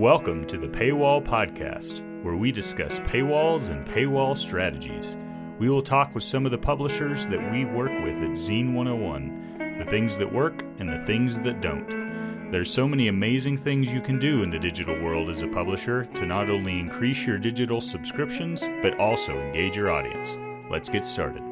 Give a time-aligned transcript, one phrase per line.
[0.00, 5.18] Welcome to the Paywall Podcast, where we discuss paywalls and paywall strategies.
[5.58, 9.84] We will talk with some of the publishers that we work with at Zeen101, the
[9.84, 12.50] things that work and the things that don't.
[12.50, 16.06] There's so many amazing things you can do in the digital world as a publisher
[16.14, 20.38] to not only increase your digital subscriptions, but also engage your audience.
[20.70, 21.42] Let's get started.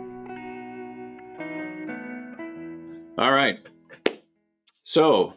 [3.19, 3.59] All right.
[4.85, 5.35] So,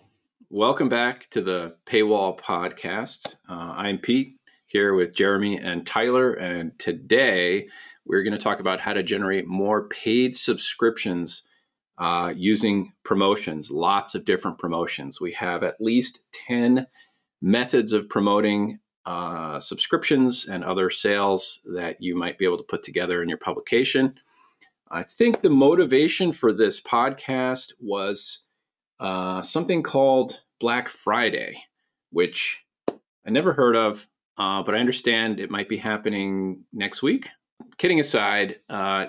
[0.54, 3.36] Welcome back to the Paywall Podcast.
[3.48, 4.36] Uh, I'm Pete
[4.66, 7.70] here with Jeremy and Tyler, and today
[8.06, 11.44] we're going to talk about how to generate more paid subscriptions
[11.98, 15.22] uh, using promotions, lots of different promotions.
[15.22, 16.86] We have at least 10
[17.42, 22.84] methods of promoting uh, subscriptions and other sales that you might be able to put
[22.84, 24.16] together in your publication.
[24.92, 28.44] I think the motivation for this podcast was
[29.02, 31.58] uh, something called Black Friday,
[32.12, 32.64] which
[33.26, 34.08] I never heard of,
[34.38, 37.30] uh, but I understand it might be happening next week.
[37.78, 39.08] Kidding aside, uh,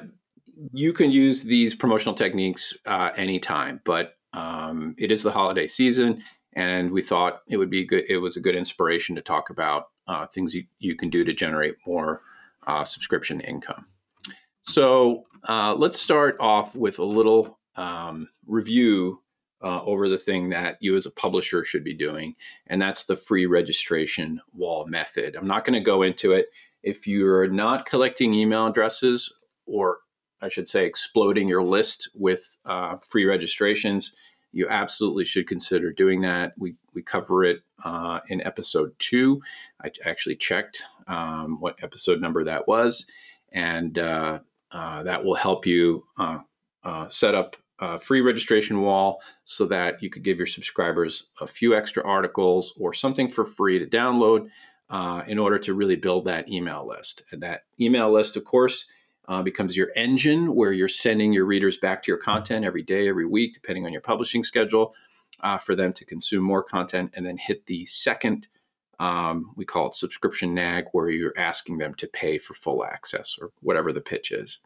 [0.72, 6.24] you can use these promotional techniques uh, anytime, but um, it is the holiday season,
[6.54, 8.04] and we thought it would be good.
[8.08, 11.34] It was a good inspiration to talk about uh, things you, you can do to
[11.34, 12.22] generate more
[12.66, 13.84] uh, subscription income.
[14.62, 19.21] So uh, let's start off with a little um, review
[19.62, 22.34] uh, over the thing that you as a publisher should be doing,
[22.66, 25.36] and that's the free registration wall method.
[25.36, 26.46] I'm not going to go into it.
[26.82, 29.32] If you're not collecting email addresses,
[29.66, 29.98] or
[30.40, 34.16] I should say, exploding your list with uh, free registrations,
[34.50, 36.54] you absolutely should consider doing that.
[36.58, 39.40] We, we cover it uh, in episode two.
[39.80, 43.06] I actually checked um, what episode number that was,
[43.52, 44.40] and uh,
[44.72, 46.40] uh, that will help you uh,
[47.08, 51.74] set up a free registration wall so that you could give your subscribers a few
[51.74, 54.48] extra articles or something for free to download
[54.90, 57.24] uh, in order to really build that email list.
[57.32, 58.86] And that email list, of course,
[59.26, 63.08] uh, becomes your engine where you're sending your readers back to your content every day,
[63.08, 64.94] every week, depending on your publishing schedule,
[65.40, 68.46] uh, for them to consume more content and then hit the second.
[69.00, 73.36] Um, we call it subscription nag, where you're asking them to pay for full access
[73.40, 74.60] or whatever the pitch is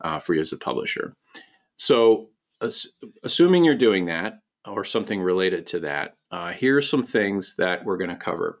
[0.00, 1.14] uh, for you as a publisher.
[1.76, 2.28] So
[3.22, 7.84] assuming you're doing that or something related to that, uh, here are some things that
[7.84, 8.60] we're going to cover.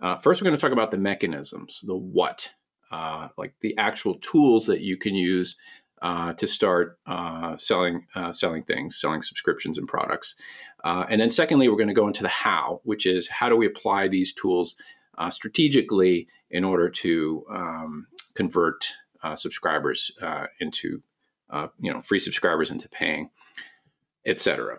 [0.00, 2.50] Uh, first, we're going to talk about the mechanisms, the what,
[2.90, 5.56] uh, like the actual tools that you can use
[6.00, 10.34] uh, to start uh, selling uh, selling things, selling subscriptions and products.
[10.82, 13.66] and then, secondly, we're going to go into the how, which is how do we
[13.66, 14.76] apply these tools
[15.28, 18.94] strategically in order to um, convert
[19.34, 20.10] subscribers
[20.60, 21.02] into
[21.50, 23.30] uh, you know, free subscribers into paying,
[24.26, 24.78] etc.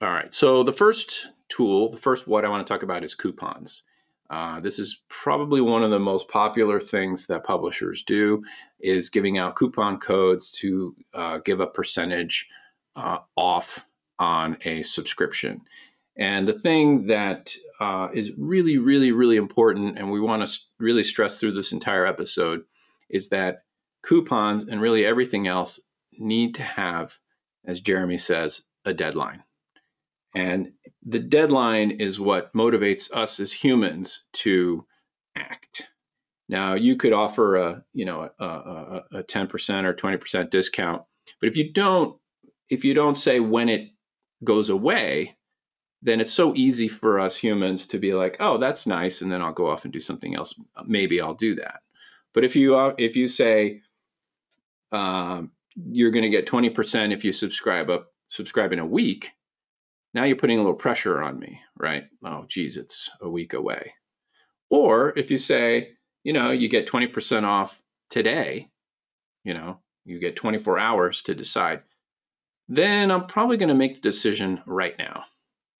[0.00, 3.14] All right, so the first tool, the first what I want to talk about is
[3.14, 3.82] coupons.
[4.28, 8.42] Uh, this is probably one of the most popular things that publishers do
[8.80, 12.48] is giving out coupon codes to uh, give a percentage
[12.96, 13.86] uh, off
[14.18, 15.60] on a subscription.
[16.16, 21.02] And the thing that uh, is really, really, really important, and we want to really
[21.02, 22.64] stress through this entire episode,
[23.10, 23.64] is that
[24.02, 25.78] coupons and really everything else
[26.20, 27.16] need to have,
[27.66, 29.42] as Jeremy says, a deadline.
[30.34, 30.72] And
[31.04, 34.86] the deadline is what motivates us as humans to
[35.36, 35.88] act.
[36.48, 41.02] Now, you could offer a, you know, a, a, a 10% or 20% discount,
[41.40, 42.18] but if you don't,
[42.68, 43.90] if you don't say when it
[44.44, 45.36] goes away,
[46.02, 49.42] then it's so easy for us humans to be like, oh, that's nice, and then
[49.42, 50.54] I'll go off and do something else.
[50.84, 51.80] Maybe I'll do that.
[52.34, 53.82] But if you if you say,
[54.92, 59.30] um, you're going to get 20% if you subscribe up subscribe in a week.
[60.14, 62.04] Now you're putting a little pressure on me right?
[62.24, 63.94] Oh geez it's a week away.
[64.70, 65.90] Or if you say
[66.24, 68.70] you know you get 20% off today
[69.44, 71.82] you know you get 24 hours to decide
[72.68, 75.24] then i'm probably going to make the decision right now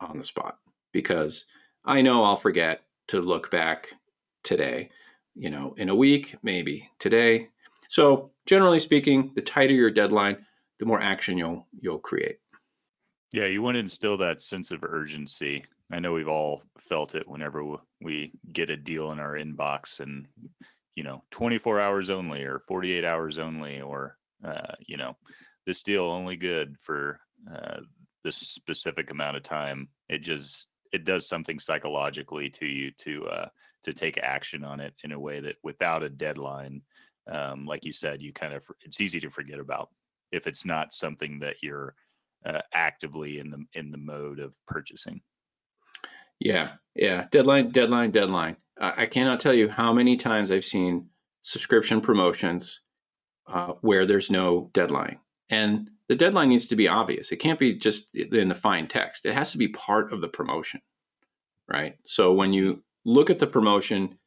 [0.01, 0.59] on the spot.
[0.93, 1.45] Because
[1.85, 3.89] i know i'll forget to look back
[4.45, 4.91] today
[5.35, 7.49] you know in a week maybe today.
[7.89, 10.47] So generally speaking, the tighter your deadline,
[10.79, 12.39] the more action you'll you'll create.
[13.33, 15.65] Yeah, you want to instill that sense of urgency.
[15.93, 17.65] I know we've all felt it whenever
[18.01, 20.27] we get a deal in our inbox and
[20.95, 25.17] you know 24 hours only or 48 hours only or uh, you know
[25.67, 27.21] this deal only good for
[27.53, 27.81] uh,
[28.25, 33.49] this specific amount of time it just it does something psychologically to you to uh,
[33.83, 36.83] to take action on it in a way that without a deadline
[37.29, 39.91] um, like you said, you kind of it's easy to forget about
[40.33, 41.95] if it's not something that you're
[42.45, 45.21] uh, actively in the in the mode of purchasing.
[46.39, 47.27] Yeah, yeah.
[47.31, 48.57] Deadline, deadline, deadline.
[48.81, 51.09] I I cannot tell you how many times I've seen
[51.43, 52.81] subscription promotions
[53.47, 55.19] uh, where there's no deadline.
[55.49, 57.31] And the deadline needs to be obvious.
[57.31, 59.27] It can't be just in the fine text.
[59.27, 60.81] It has to be part of the promotion,
[61.69, 61.97] right?
[62.05, 64.19] So when you look at the promotion,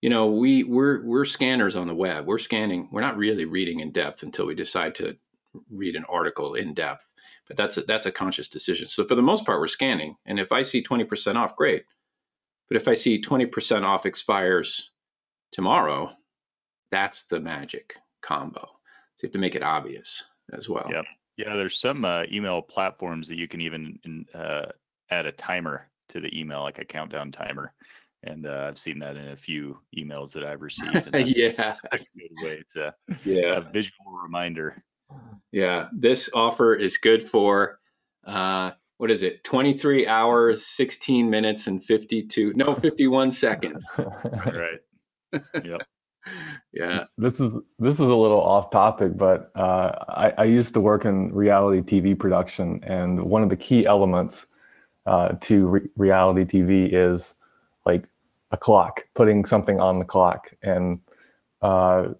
[0.00, 2.26] you know, we we're we're scanners on the web.
[2.26, 2.88] We're scanning.
[2.92, 5.16] We're not really reading in depth until we decide to
[5.70, 7.08] read an article in depth.
[7.48, 8.88] But that's a, that's a conscious decision.
[8.88, 10.16] So for the most part, we're scanning.
[10.26, 11.84] And if I see 20% off, great.
[12.68, 14.90] But if I see 20% off expires
[15.52, 16.12] tomorrow,
[16.90, 18.60] that's the magic combo.
[18.60, 20.22] So you have to make it obvious
[20.52, 20.86] as well.
[20.90, 21.06] Yep.
[21.38, 24.66] Yeah, there's some uh, email platforms that you can even uh,
[25.10, 27.72] add a timer to the email, like a countdown timer.
[28.24, 31.14] And uh, I've seen that in a few emails that I've received.
[31.14, 31.76] And yeah.
[31.92, 32.94] a good way to
[33.24, 33.58] Yeah.
[33.58, 34.82] a visual reminder.
[35.52, 35.88] Yeah.
[35.92, 37.78] This offer is good for
[38.26, 39.44] uh what is it?
[39.44, 43.88] 23 hours, 16 minutes and 52 no 51 seconds.
[43.98, 44.80] Right.
[45.32, 45.82] Yep.
[46.72, 47.04] Yeah.
[47.16, 51.04] This is this is a little off topic, but uh, I, I used to work
[51.04, 54.46] in reality TV production, and one of the key elements
[55.06, 57.34] uh, to re- reality TV is
[57.88, 58.08] like
[58.52, 61.00] a clock, putting something on the clock, and
[61.62, 62.10] uh,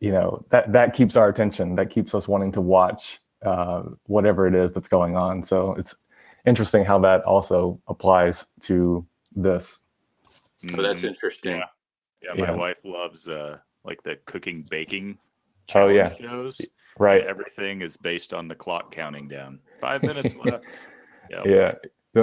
[0.00, 1.74] you know that that keeps our attention.
[1.76, 5.42] That keeps us wanting to watch uh, whatever it is that's going on.
[5.42, 5.94] So it's
[6.46, 9.80] interesting how that also applies to this.
[10.70, 11.56] So that's interesting.
[11.56, 11.64] Yeah.
[12.22, 12.56] Yeah, my Yeah.
[12.56, 15.18] wife loves uh like the cooking baking
[15.74, 16.60] Oh yeah, shows.
[16.98, 17.26] right.
[17.26, 19.60] Everything is based on the clock counting down.
[19.80, 20.64] Five minutes left.
[21.28, 21.46] Yep.
[21.46, 21.72] Yeah.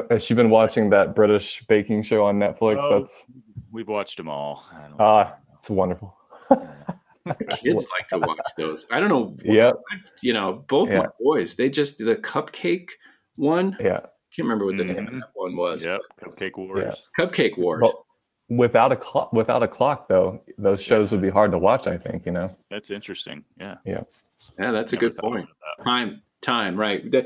[0.10, 2.80] Has she been watching that British baking show on Netflix?
[2.82, 3.26] Oh, That's
[3.72, 4.64] We've watched them all.
[4.72, 6.16] I don't ah, it's wonderful.
[6.50, 8.86] Kids like to watch those.
[8.92, 9.36] I don't know.
[9.44, 9.72] Yeah,
[10.22, 12.90] You know, both my boys, they just the cupcake
[13.38, 13.76] one.
[13.80, 14.02] yeah.
[14.36, 15.20] Can't remember what the name of Mhm.
[15.20, 15.86] that one was.
[15.86, 16.02] Yep.
[16.24, 17.08] Cupcake Wars.
[17.18, 17.82] Cupcake Wars.
[17.84, 18.06] Well,
[18.50, 21.86] without a clock, without a clock though, those shows would be hard to watch.
[21.88, 22.56] I think you know.
[22.72, 23.44] That's interesting.
[23.58, 23.76] Yeah.
[23.86, 24.02] yeah,
[24.60, 25.44] Yeah, that's a good point.
[25.46, 26.20] about that.
[26.44, 27.02] Time, right?
[27.04, 27.26] And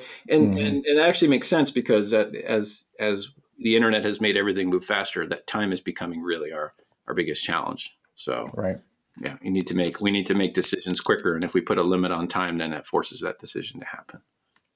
[0.54, 0.68] Mhm.
[0.68, 4.86] and it actually makes sense because uh, as as the internet has made everything move
[4.86, 6.74] faster, that time is becoming really our
[7.08, 7.98] our biggest challenge.
[8.14, 8.78] So Right.
[9.20, 11.80] yeah, you need to make we need to make decisions quicker, and if we put
[11.80, 14.22] a limit on time, then that forces that decision to happen.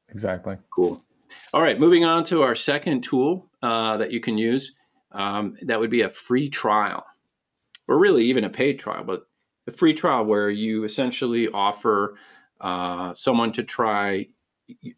[0.10, 0.58] Exactly.
[0.76, 1.04] Cool.
[1.54, 4.74] All right, moving on to our second tool uh, that you can use.
[5.12, 7.06] Um, that would be a free trial,
[7.88, 9.28] or really even a paid trial, but
[9.68, 12.16] a free trial where you essentially offer
[12.62, 14.28] uh, someone to try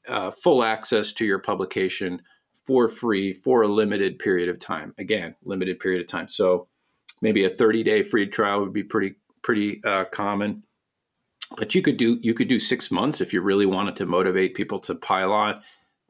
[0.08, 2.22] uh, full access to your publication
[2.66, 4.94] for free for a limited period of time.
[4.98, 6.28] Again, limited period of time.
[6.28, 6.68] So
[7.22, 10.64] maybe a 30-day free trial would be pretty pretty uh, common.
[11.58, 14.56] But you could do you could do six months if you really wanted to motivate
[14.56, 15.62] people to pile on.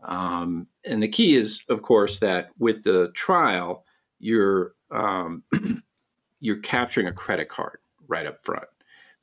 [0.04, 3.86] Um, and the key is, of course, that with the trial,
[4.20, 5.44] you're um,
[6.40, 8.68] you're capturing a credit card right up front.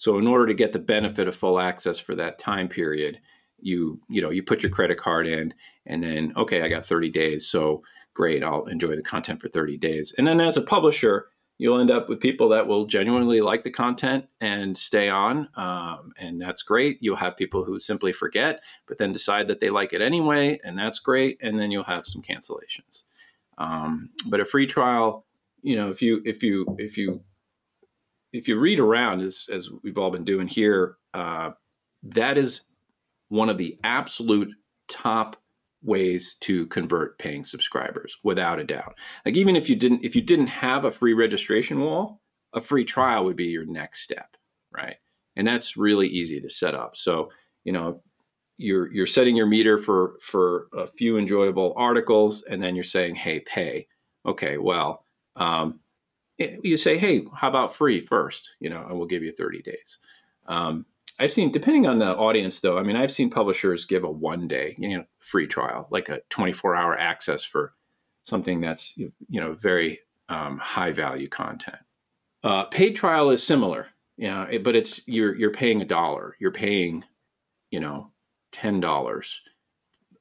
[0.01, 3.21] So in order to get the benefit of full access for that time period,
[3.59, 5.53] you you know you put your credit card in,
[5.85, 7.83] and then okay, I got 30 days, so
[8.15, 10.15] great, I'll enjoy the content for 30 days.
[10.17, 11.27] And then as a publisher,
[11.59, 16.13] you'll end up with people that will genuinely like the content and stay on, um,
[16.19, 16.97] and that's great.
[17.03, 20.79] You'll have people who simply forget, but then decide that they like it anyway, and
[20.79, 21.37] that's great.
[21.43, 23.03] And then you'll have some cancellations.
[23.59, 25.27] Um, but a free trial,
[25.61, 27.23] you know, if you if you if you
[28.33, 31.51] if you read around as as we've all been doing here, uh,
[32.03, 32.63] that is
[33.29, 34.51] one of the absolute
[34.89, 35.37] top
[35.83, 38.97] ways to convert paying subscribers without a doubt.
[39.25, 42.21] Like even if you didn't if you didn't have a free registration wall,
[42.53, 44.37] a free trial would be your next step,
[44.73, 44.97] right?
[45.37, 46.97] And that's really easy to set up.
[46.97, 47.31] So,
[47.65, 48.03] you know,
[48.59, 53.15] you're you're setting your meter for for a few enjoyable articles and then you're saying,
[53.15, 53.87] "Hey, pay."
[54.27, 55.05] Okay, well,
[55.37, 55.81] um,
[56.63, 58.51] you say, "Hey, how about free first?
[58.61, 59.99] You know, and we'll give you 30 days."
[60.47, 60.87] Um,
[61.19, 62.79] I've seen, depending on the audience, though.
[62.79, 66.21] I mean, I've seen publishers give a one day, you know, free trial, like a
[66.31, 67.75] 24 hour access for
[68.23, 69.99] something that's, you know, very
[70.31, 71.77] um, high value content.
[72.43, 76.37] Uh, paid trial is similar, you know, it- but it's you're you're paying a dollar,
[76.41, 77.05] you're paying,
[77.71, 78.11] you know,
[78.53, 79.43] ten dollars,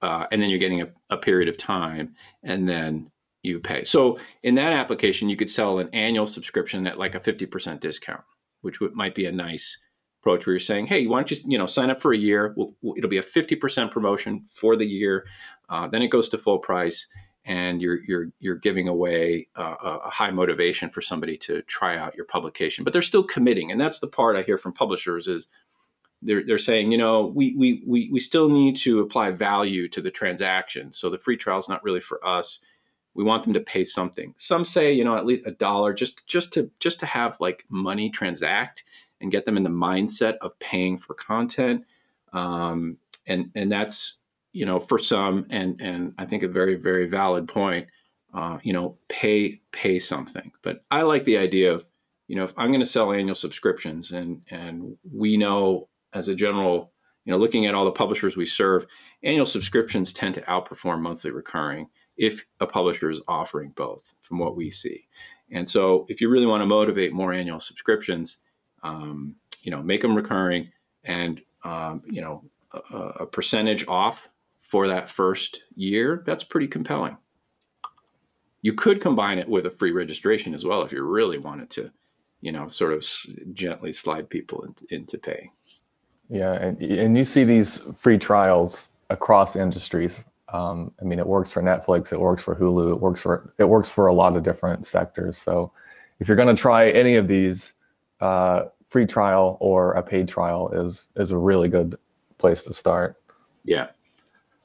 [0.01, 3.09] uh, and then you're getting a, a period of time, and then
[3.43, 3.83] you pay.
[3.83, 8.21] So in that application, you could sell an annual subscription at like a 50% discount,
[8.61, 9.77] which might be a nice
[10.21, 12.53] approach where you're saying, hey, why don't you, you know, sign up for a year?
[12.57, 15.25] We'll, we'll- it'll be a 50% promotion for the year.
[15.69, 17.07] Uh, then it goes to full price,
[17.45, 22.15] and you're you're you're giving away uh, a high motivation for somebody to try out
[22.15, 22.83] your publication.
[22.83, 25.47] But they're still committing, and that's the part I hear from publishers is
[26.21, 30.01] they're, they're saying, you know, we, we, we, we still need to apply value to
[30.01, 30.91] the transaction.
[30.91, 32.59] So the free trial is not really for us.
[33.19, 34.33] We want them to pay something.
[34.37, 37.65] Some say, you know, at least a dollar just just to just to have like
[37.67, 38.85] money transact
[39.19, 41.83] and get them in the mindset of paying for content.
[42.31, 42.97] Um,
[43.27, 44.19] and and that's
[44.53, 47.89] you know for some and and I think a very very valid point.
[48.33, 50.53] Uh, you know, pay pay something.
[50.61, 51.85] But I like the idea of
[52.29, 56.35] you know if I'm going to sell annual subscriptions and and we know as a
[56.35, 56.93] general
[57.25, 58.85] you know looking at all the publishers we serve,
[59.21, 64.55] annual subscriptions tend to outperform monthly recurring if a publisher is offering both from what
[64.55, 65.07] we see.
[65.49, 68.37] And so if you really want to motivate more annual subscriptions,
[68.83, 70.69] um, you know, make them recurring
[71.03, 74.29] and, um, you know, a, a, percentage off
[74.61, 77.17] for that first year, that's pretty compelling.
[78.61, 81.91] You could combine it with a free registration as well if you really wanted to,
[82.41, 83.05] you know, sort of
[83.53, 85.51] gently slide people into, into paying.
[86.29, 90.23] Yeah, and, and you see these free trials across industries.
[90.51, 93.65] Um, I mean, it works for Netflix, it works for Hulu, it works for it
[93.65, 95.37] works for a lot of different sectors.
[95.37, 95.71] So,
[96.19, 97.73] if you're going to try any of these,
[98.19, 101.97] uh, free trial or a paid trial is is a really good
[102.37, 103.21] place to start.
[103.63, 103.87] Yeah.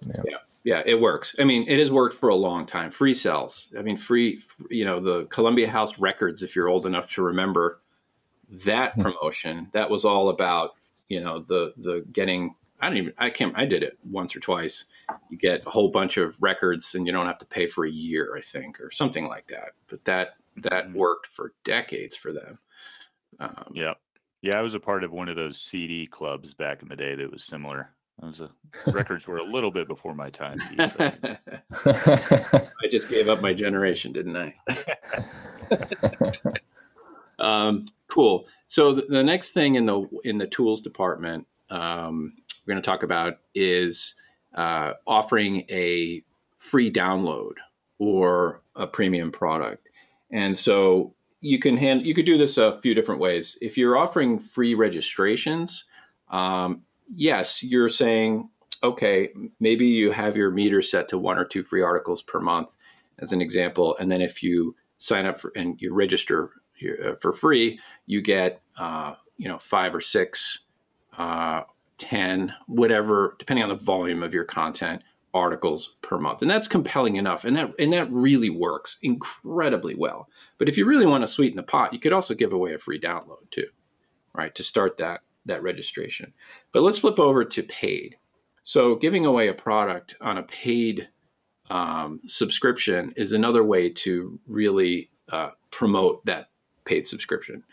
[0.06, 0.22] yeah.
[0.24, 0.36] Yeah.
[0.64, 1.36] Yeah, it works.
[1.38, 2.90] I mean, it has worked for a long time.
[2.90, 3.68] Free sells.
[3.78, 7.80] I mean, free, you know, the Columbia House Records, if you're old enough to remember
[8.64, 9.02] that hmm.
[9.02, 10.74] promotion, that was all about,
[11.08, 14.40] you know, the the getting I don't even I can't I did it once or
[14.40, 14.86] twice.
[15.30, 17.90] You get a whole bunch of records and you don't have to pay for a
[17.90, 19.70] year, I think, or something like that.
[19.88, 20.98] But that that mm-hmm.
[20.98, 22.58] worked for decades for them.
[23.40, 23.94] Um, yeah,
[24.42, 27.14] yeah, I was a part of one of those CD clubs back in the day
[27.14, 27.90] that was similar.
[28.22, 28.50] I was a,
[28.86, 30.58] records were a little bit before my time.
[30.78, 31.38] I
[32.90, 34.54] just gave up my generation, didn't I?
[37.40, 38.46] um, cool.
[38.68, 42.34] So the, the, next thing in the in the tools department um,
[42.66, 44.14] we're going to talk about is
[44.54, 46.22] uh, offering a
[46.58, 47.54] free download
[47.98, 49.88] or a premium product.
[50.30, 53.58] And so you can hand you could do this a few different ways.
[53.60, 55.84] If you're offering free registrations,
[56.28, 56.82] um,
[57.14, 58.48] yes, you're saying
[58.82, 59.30] okay,
[59.60, 62.74] maybe you have your meter set to one or two free articles per month,
[63.18, 66.50] as an example, and then if you sign up for and you register
[66.82, 70.60] uh, for free, you get uh, you know five or six,
[71.16, 71.62] uh,
[71.98, 76.42] ten, whatever, depending on the volume of your content, articles per month.
[76.42, 77.44] And that's compelling enough.
[77.44, 80.28] And that and that really works incredibly well.
[80.58, 82.78] But if you really want to sweeten the pot, you could also give away a
[82.78, 83.66] free download too,
[84.32, 84.54] right?
[84.54, 86.32] To start that that registration.
[86.72, 88.16] But let's flip over to paid.
[88.62, 91.08] So giving away a product on a paid
[91.68, 96.48] um, subscription is another way to really uh, promote that
[96.84, 97.64] paid subscription.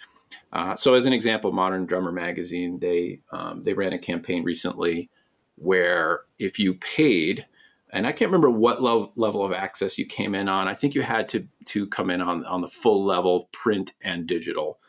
[0.52, 5.10] Uh, so as an example, Modern Drummer Magazine, they um, they ran a campaign recently
[5.56, 7.46] where if you paid
[7.92, 10.68] and I can't remember what level, level of access you came in on.
[10.68, 14.26] I think you had to to come in on on the full level print and
[14.26, 14.80] digital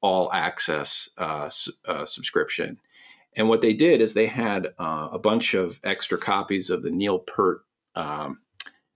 [0.00, 1.50] all access uh,
[1.86, 2.78] uh, subscription.
[3.36, 6.90] And what they did is they had uh, a bunch of extra copies of the
[6.90, 8.40] Neil Peart um,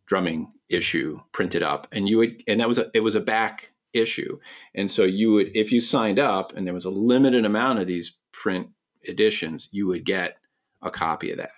[0.06, 3.72] drumming issue printed up, and you would and that was a it was a back
[3.96, 4.38] issue,
[4.74, 7.86] and so you would if you signed up and there was a limited amount of
[7.86, 8.68] these print
[9.08, 10.36] editions, you would get
[10.82, 11.50] a copy of that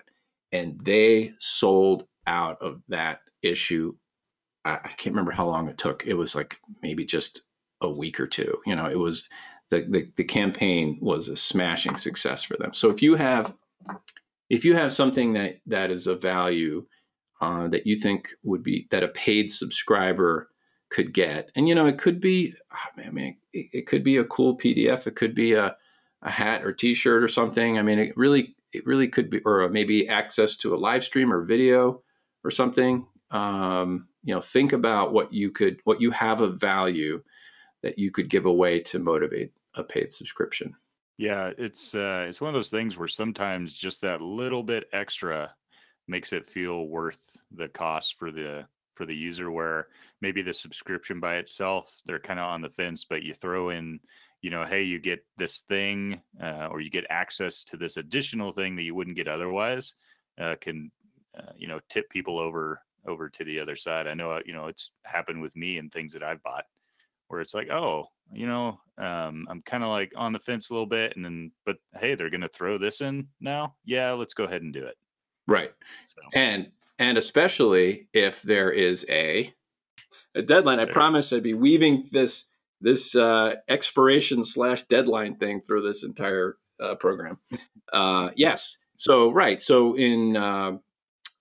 [0.53, 3.95] and they sold out of that issue.
[4.65, 6.07] I, I, can't remember how long it took.
[6.07, 7.43] It was like maybe just
[7.81, 8.59] a week or two.
[8.67, 9.29] You know, it was
[9.71, 12.73] the, the, the campaign was a smashing success for them.
[12.73, 13.53] So if you have
[14.51, 16.87] if you have something that that is of value
[17.41, 20.49] uh, that you think would be that a paid subscriber
[20.91, 24.17] could get, and you know, it could be, oh, I mean, it, it could be
[24.17, 25.77] a cool PDF, it could be a
[26.23, 27.79] a hat or T-shirt or something.
[27.79, 31.33] I mean, it really it really could be, or maybe access to a live stream
[31.33, 32.03] or video
[32.45, 33.07] or something.
[33.31, 37.23] Um, you know, think about what you could, what you have of value
[37.83, 40.75] that you could give away to motivate a paid subscription.
[41.17, 45.55] Yeah, it's uh, it's one of those things where sometimes just that little bit extra
[46.07, 48.67] makes it feel worth the cost for the
[48.99, 49.51] for the user.
[49.51, 49.89] Where
[50.21, 54.01] maybe the subscription by itself they're kind of on the fence, but you throw in
[54.43, 58.53] you know, hey, you get this thing uh, or you get access to this additional
[58.53, 59.95] thing that you wouldn't get otherwise,
[60.41, 60.91] uh, can
[61.39, 64.07] uh, you know tip people over over to the other side.
[64.07, 66.67] I know you know it's happened with me and things that I've bought
[67.29, 70.73] where it's like, oh, you know, um, I'm kind of like on the fence a
[70.73, 73.75] little bit, and then but hey, they're gonna throw this in now.
[73.85, 74.97] Yeah, let's go ahead and do it.
[75.47, 75.73] Right.
[76.07, 76.21] So.
[76.35, 79.53] And and especially if there is a
[80.35, 80.81] a deadline.
[80.81, 82.45] I promise I'd be weaving this
[82.81, 87.39] this uh, expiration slash deadline thing through this entire uh, program.
[87.93, 88.79] Uh, yes.
[88.97, 89.61] So right.
[89.61, 90.79] So in uh,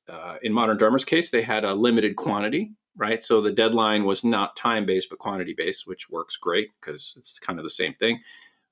[0.09, 3.23] uh, in Modern Drummer's case, they had a limited quantity right?
[3.23, 7.39] So the deadline was not time based but quantity based, which works great because it's
[7.39, 8.19] kind of the same thing.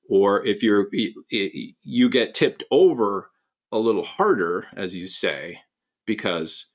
[0.10, 0.89] Or if you're
[1.30, 3.30] you get tipped over
[3.72, 5.60] a little harder, as you say,
[6.06, 6.68] because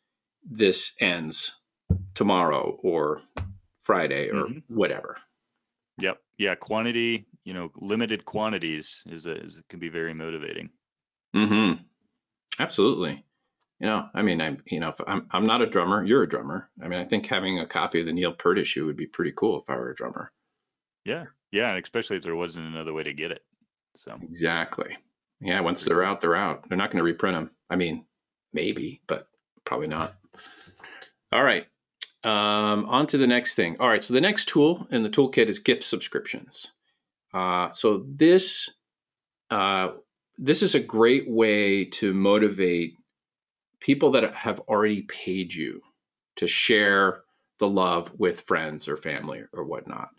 [0.45, 1.57] this ends
[2.15, 3.21] tomorrow or
[3.83, 4.75] Friday or mm-hmm.
[4.75, 5.17] whatever.
[5.99, 6.19] Yep.
[6.39, 6.55] Yeah.
[6.55, 10.71] Quantity, you know, limited quantities is, a, is can be very motivating.
[11.35, 11.73] Hmm.
[12.59, 13.25] Absolutely.
[13.79, 16.05] You know, I mean, I'm, you know, I'm, I'm not a drummer.
[16.05, 16.69] You're a drummer.
[16.83, 19.33] I mean, I think having a copy of the Neil Peart issue would be pretty
[19.33, 20.33] cool if I were a drummer.
[21.05, 21.25] Yeah.
[21.51, 21.71] Yeah.
[21.71, 23.43] And especially if there wasn't another way to get it.
[23.97, 24.97] So exactly.
[25.41, 25.61] Yeah.
[25.61, 26.69] Once they're out, they're out.
[26.69, 27.51] They're not going to reprint them.
[27.71, 28.05] I mean,
[28.53, 29.29] maybe, but
[29.65, 30.15] probably not.
[31.33, 31.67] All right.
[32.23, 33.77] Um, on to the next thing.
[33.81, 34.03] All right.
[34.03, 36.71] So the next tool in the toolkit is gift subscriptions.
[37.33, 38.71] Uh, so this,
[39.51, 39.93] uh,
[40.39, 42.97] this is a great way to motivate
[43.79, 45.83] people that have already paid you
[46.37, 47.23] to share
[47.59, 50.11] the love with friends or family or whatnot.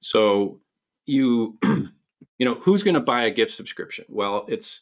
[0.00, 0.60] So
[1.06, 4.06] you you know who's going to buy a gift subscription?
[4.08, 4.80] Well, it's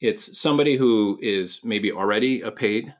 [0.00, 2.94] it's somebody who is maybe already a paid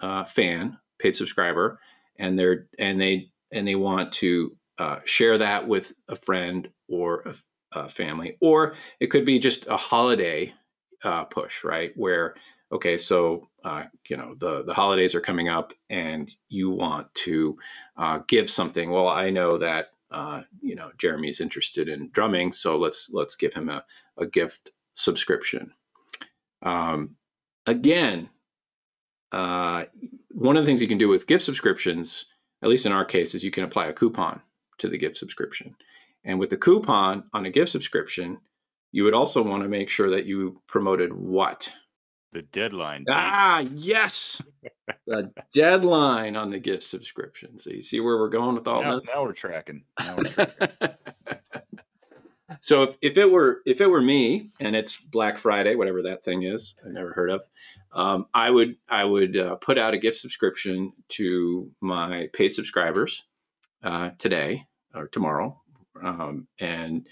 [0.00, 1.80] uh, fan, paid subscriber,
[2.18, 7.22] and they're and they and they want to uh, share that with a friend or
[7.26, 7.34] a,
[7.80, 10.52] a, family, or it could be just a holiday
[11.02, 11.92] uh, push, right?
[11.96, 12.34] Where
[12.70, 17.56] okay, so uh, you know the the holidays are coming up, and you want to
[17.96, 18.90] uh, give something.
[18.90, 23.54] Well, I know that uh, you know Jeremy's interested in drumming, so let's let's give
[23.54, 23.84] him a,
[24.16, 25.72] a gift subscription.
[26.62, 27.16] Um,
[27.66, 28.28] again,
[29.32, 29.84] uh,
[30.30, 32.26] one of the things you can do with gift subscriptions,
[32.62, 34.40] at least in our case, is you can apply a coupon
[34.78, 35.74] to the gift subscription.
[36.24, 38.38] And with the coupon on a gift subscription,
[38.92, 41.70] you would also want to make sure that you promoted what?
[42.32, 43.04] The deadline.
[43.04, 43.14] Date.
[43.14, 44.42] Ah, yes.
[45.06, 47.58] the deadline on the gift subscription.
[47.58, 49.08] So you see where we're going with all now, this?
[49.08, 49.84] Now we're tracking.
[49.98, 50.78] Now we're tracking.
[52.60, 56.24] So if, if it were if it were me and it's Black Friday, whatever that
[56.24, 57.42] thing is, I've never heard of,
[57.92, 63.22] um, I would I would uh, put out a gift subscription to my paid subscribers
[63.82, 65.60] uh, today or tomorrow,
[66.02, 67.06] um, and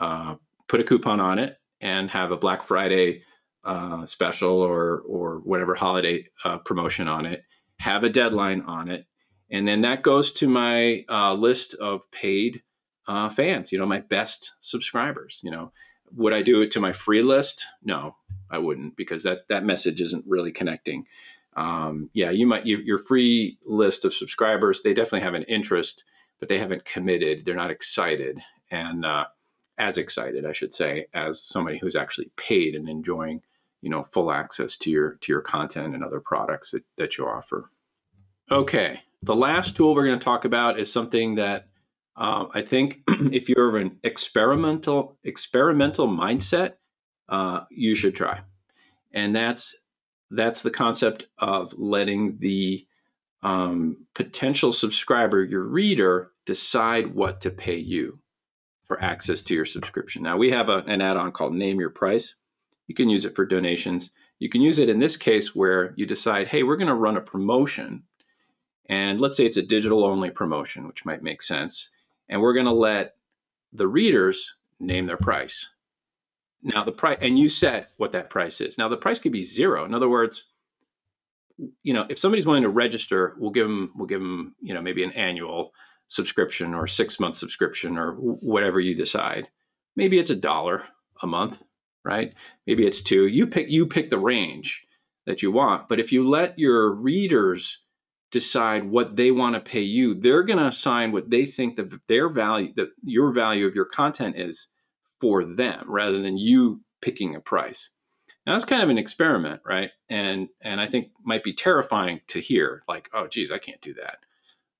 [0.00, 0.36] uh,
[0.68, 3.22] put a coupon on it and have a Black Friday
[3.64, 7.42] uh, special or or whatever holiday uh, promotion on it.
[7.78, 9.06] Have a deadline on it,
[9.50, 12.62] and then that goes to my uh, list of paid
[13.06, 13.72] uh, fans.
[13.72, 15.40] You know, my best subscribers.
[15.42, 15.72] You know,
[16.12, 17.66] would I do it to my free list?
[17.82, 18.16] No,
[18.50, 21.06] I wouldn't because that that message isn't really connecting.
[21.56, 24.82] Um, yeah, you might you, your free list of subscribers.
[24.82, 26.04] They definitely have an interest,
[26.40, 27.44] but they haven't committed.
[27.44, 28.40] They're not excited,
[28.70, 29.26] and uh,
[29.78, 33.42] as excited, I should say, as somebody who's actually paid and enjoying,
[33.82, 37.26] you know, full access to your to your content and other products that, that you
[37.26, 37.70] offer.
[38.50, 41.68] Okay, the last tool we're going to talk about is something that
[42.16, 46.74] um, I think if you're of an experimental experimental mindset,
[47.28, 48.40] uh, you should try,
[49.12, 49.76] and that's
[50.30, 52.86] that's the concept of letting the
[53.42, 58.18] um, potential subscriber, your reader, decide what to pay you
[58.86, 60.22] for access to your subscription.
[60.22, 62.34] Now we have a, an add-on called Name Your Price.
[62.86, 64.10] You can use it for donations.
[64.38, 67.16] You can use it in this case where you decide, hey, we're going to run
[67.16, 68.04] a promotion,
[68.88, 71.90] and let's say it's a digital-only promotion, which might make sense,
[72.28, 73.14] and we're going to let
[73.72, 75.70] the readers name their price.
[76.62, 78.78] Now the price, and you set what that price is.
[78.78, 79.84] Now the price could be zero.
[79.84, 80.44] In other words,
[81.82, 84.80] you know, if somebody's willing to register, we'll give them, we'll give them, you know,
[84.80, 85.72] maybe an annual
[86.08, 89.48] subscription or six month subscription or whatever you decide.
[89.96, 90.82] Maybe it's a dollar
[91.22, 91.62] a month,
[92.04, 92.34] right?
[92.66, 93.26] Maybe it's two.
[93.26, 94.84] You pick you pick the range
[95.26, 95.88] that you want.
[95.88, 97.78] But if you let your readers
[98.34, 101.92] decide what they want to pay you, they're going to assign what they think that
[102.08, 104.66] their value, that your value of your content is
[105.20, 107.90] for them, rather than you picking a price.
[108.44, 109.90] Now that's kind of an experiment, right?
[110.10, 113.94] And and I think might be terrifying to hear, like, oh, geez, I can't do
[113.94, 114.18] that.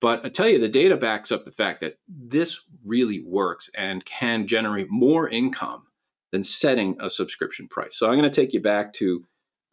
[0.01, 4.05] But I tell you, the data backs up the fact that this really works and
[4.05, 5.85] can generate more income
[6.33, 7.97] than setting a subscription price.
[7.97, 9.25] So I'm going to take you back to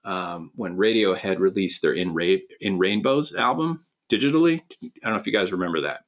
[0.03, 4.61] um, when Radiohead released their In, Ra- In Rainbows album digitally.
[4.83, 6.01] I don't know if you guys remember that,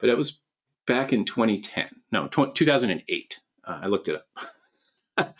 [0.00, 0.40] but it was
[0.86, 1.88] back in 2010.
[2.10, 3.40] No, 2008.
[3.64, 4.26] Uh, I looked it up.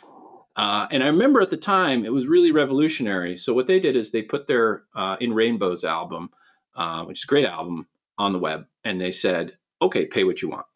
[0.57, 3.39] uh, and I remember at the time it was really revolutionary.
[3.39, 6.31] So what they did is they put their uh, In Rainbows album,
[6.75, 7.87] uh, which is a great album,
[8.19, 10.67] on the web and they said, okay, pay what you want.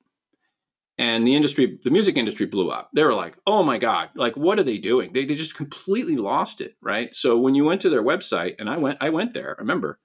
[0.98, 2.90] And the industry, the music industry blew up.
[2.94, 5.12] They were like, oh my God, like what are they doing?
[5.12, 7.14] They, they just completely lost it, right?
[7.14, 9.98] So when you went to their website, and I went, I went there, remember,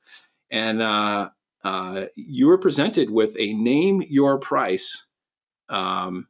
[0.49, 1.29] and uh,
[1.63, 5.05] uh, you were presented with a name your price
[5.69, 6.27] um,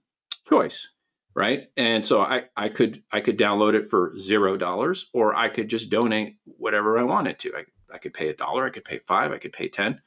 [0.48, 0.94] choice,
[1.36, 1.70] right?
[1.76, 5.70] And so I, I could I could download it for zero dollars, or I could
[5.70, 7.54] just donate whatever I wanted to.
[7.56, 10.02] I, I could pay a dollar, I could pay five, I could pay ten.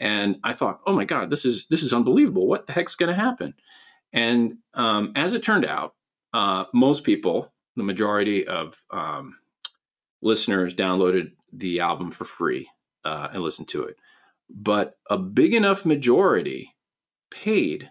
[0.00, 2.46] And I thought, oh my God, this is this is unbelievable.
[2.46, 3.54] What the heck's going to happen?
[4.12, 5.94] And um, as it turned out,
[6.32, 9.38] uh, most people, the majority of um,
[10.22, 12.68] listeners, downloaded the album for free
[13.04, 13.96] uh, and listened to it.
[14.50, 16.74] But a big enough majority
[17.30, 17.90] paid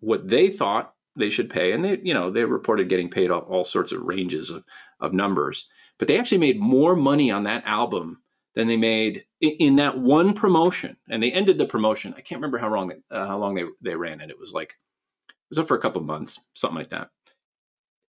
[0.00, 3.40] what they thought they should pay, and they, you know, they reported getting paid all,
[3.40, 4.64] all sorts of ranges of,
[4.98, 5.68] of numbers.
[5.98, 8.21] But they actually made more money on that album
[8.54, 10.96] than they made in, in that one promotion.
[11.08, 12.14] And they ended the promotion.
[12.16, 14.30] I can't remember how long uh, how long they they ran it.
[14.30, 17.08] It was like it was up for a couple months, something like that.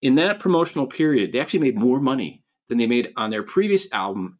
[0.02, 3.92] In that promotional period, they actually made more money than they made on their previous
[3.92, 4.40] album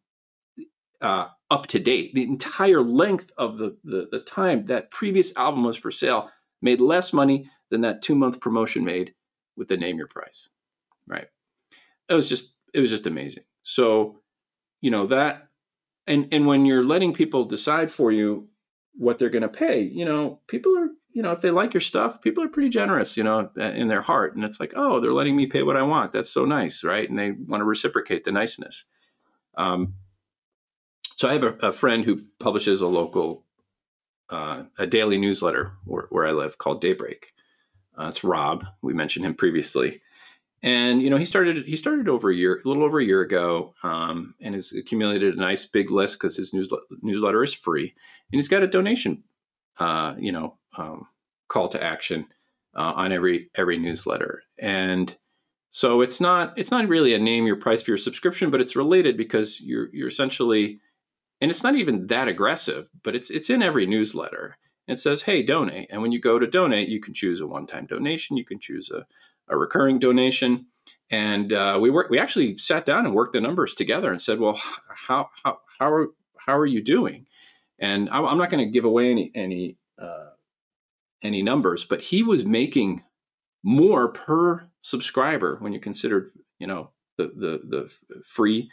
[1.00, 2.14] uh, up to date.
[2.14, 6.30] The entire length of the, the, the time that previous album was for sale
[6.62, 9.14] made less money than that two month promotion made
[9.56, 10.48] with the name your price.
[11.06, 11.28] Right.
[12.08, 13.44] It was just it was just amazing.
[13.62, 14.20] So,
[14.80, 15.45] you know, that
[16.06, 18.48] and and when you're letting people decide for you
[18.98, 21.80] what they're going to pay, you know, people are, you know, if they like your
[21.80, 24.34] stuff, people are pretty generous, you know, in their heart.
[24.34, 26.12] And it's like, oh, they're letting me pay what I want.
[26.12, 27.08] That's so nice, right?
[27.08, 28.84] And they want to reciprocate the niceness.
[29.56, 29.94] Um,
[31.16, 33.44] so I have a, a friend who publishes a local,
[34.30, 37.32] uh, a daily newsletter where, where I live called Daybreak.
[37.98, 38.64] Uh, it's Rob.
[38.82, 40.02] We mentioned him previously,
[40.66, 43.22] and you know he started he started over a year, a little over a year
[43.22, 47.94] ago, um, and has accumulated a nice big list because his newsletter newsletter is free,
[48.32, 49.22] and he's got a donation,
[49.78, 51.06] uh, you know, um,
[51.48, 52.26] call to action
[52.74, 55.16] uh, on every every newsletter, and
[55.70, 58.74] so it's not it's not really a name your price for your subscription, but it's
[58.74, 60.80] related because you're you're essentially
[61.40, 64.56] and it's not even that aggressive, but it's it's in every newsletter.
[64.88, 67.86] It says, "Hey, donate." And when you go to donate, you can choose a one-time
[67.86, 69.06] donation, you can choose a,
[69.48, 70.66] a recurring donation.
[71.10, 74.60] And uh, we we actually sat down and worked the numbers together and said, "Well,
[74.88, 77.26] how how how are how are you doing?"
[77.78, 80.30] And I'm not going to give away any any uh,
[81.22, 83.02] any numbers, but he was making
[83.62, 88.70] more per subscriber when you considered, you know, the the the free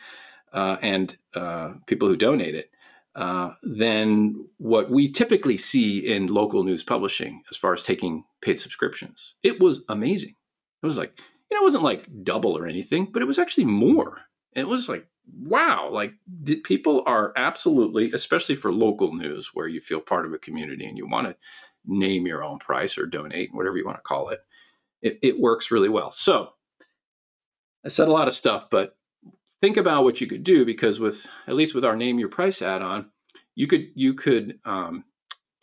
[0.54, 2.70] uh, and uh, people who donate it
[3.16, 8.60] uh, than what we typically see in local news publishing as far as taking paid
[8.60, 9.36] subscriptions.
[9.44, 10.36] It was amazing.
[10.84, 11.18] It was like,
[11.50, 14.20] you know, it wasn't like double or anything, but it was actually more.
[14.54, 16.14] It was like, wow, like
[16.64, 20.98] people are absolutely, especially for local news where you feel part of a community and
[20.98, 21.36] you want to
[21.86, 24.42] name your own price or donate, whatever you want to call it,
[25.02, 26.12] it, it works really well.
[26.12, 26.50] So
[27.86, 28.96] I said a lot of stuff, but
[29.62, 32.62] think about what you could do because with at least with our name your price
[32.62, 33.10] add-on,
[33.56, 35.06] you could you could um,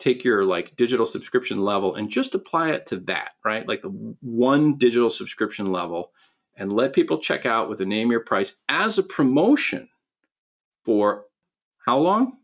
[0.01, 3.67] take your like digital subscription level and just apply it to that, right?
[3.67, 6.11] Like the one digital subscription level
[6.57, 9.87] and let people check out with a name your price as a promotion
[10.83, 11.25] for
[11.85, 12.37] how long?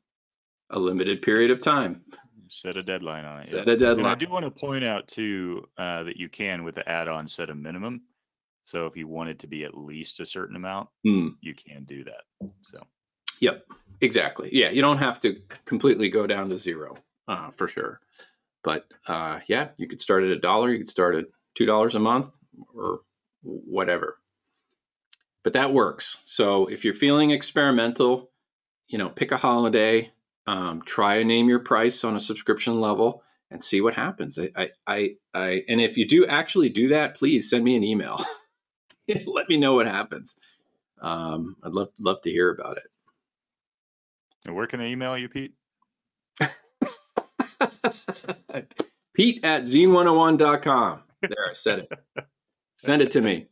[0.69, 2.01] A limited period of time.
[2.49, 3.47] Set a deadline on it.
[3.47, 4.05] Set a deadline.
[4.05, 7.27] And I do want to point out too uh, that you can with the add-on
[7.27, 8.03] set a minimum.
[8.65, 11.31] So if you want it to be at least a certain amount, mm.
[11.41, 12.21] you can do that.
[12.61, 12.85] So.
[13.39, 13.65] Yep.
[14.01, 14.49] Exactly.
[14.51, 14.69] Yeah.
[14.69, 17.99] You don't have to completely go down to zero uh, for sure.
[18.63, 20.71] But uh, yeah, you could start at a dollar.
[20.71, 22.37] You could start at two dollars a month
[22.73, 23.01] or
[23.43, 24.17] whatever.
[25.43, 26.17] But that works.
[26.25, 28.29] So if you're feeling experimental,
[28.87, 30.11] you know, pick a holiday,
[30.45, 34.37] um, try and name your price on a subscription level and see what happens.
[34.37, 37.83] I, I, I, I, and if you do actually do that, please send me an
[37.83, 38.23] email.
[39.25, 40.37] let me know what happens.
[40.99, 42.91] Um, I'd love love to hear about it.
[44.45, 45.53] And where can I email you, Pete?
[49.13, 51.03] Pete at zeen101.com.
[51.21, 51.91] There, I said it.
[52.77, 53.47] Send it to me.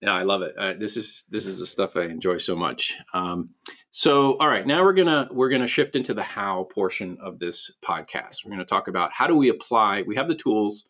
[0.00, 0.54] Yeah, I love it.
[0.56, 2.96] Uh, this is this is the stuff I enjoy so much.
[3.12, 3.50] Um,
[3.90, 7.72] so, all right, now we're gonna we're gonna shift into the how portion of this
[7.84, 8.44] podcast.
[8.44, 10.02] We're gonna talk about how do we apply.
[10.02, 10.86] We have the tools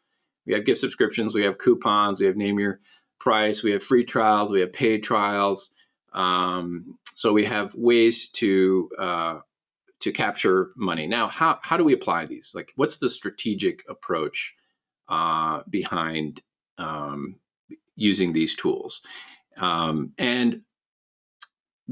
[0.48, 2.80] we have gift subscriptions, we have coupons, we have name your
[3.20, 5.72] price, we have free trials, we have paid trials.
[6.14, 9.38] Um, so we have ways to uh,
[10.00, 11.06] to capture money.
[11.06, 12.52] Now, how how do we apply these?
[12.54, 14.54] Like, what's the strategic approach
[15.08, 16.42] uh, behind
[16.78, 17.36] um,
[17.96, 19.00] using these tools?
[19.56, 20.62] Um, and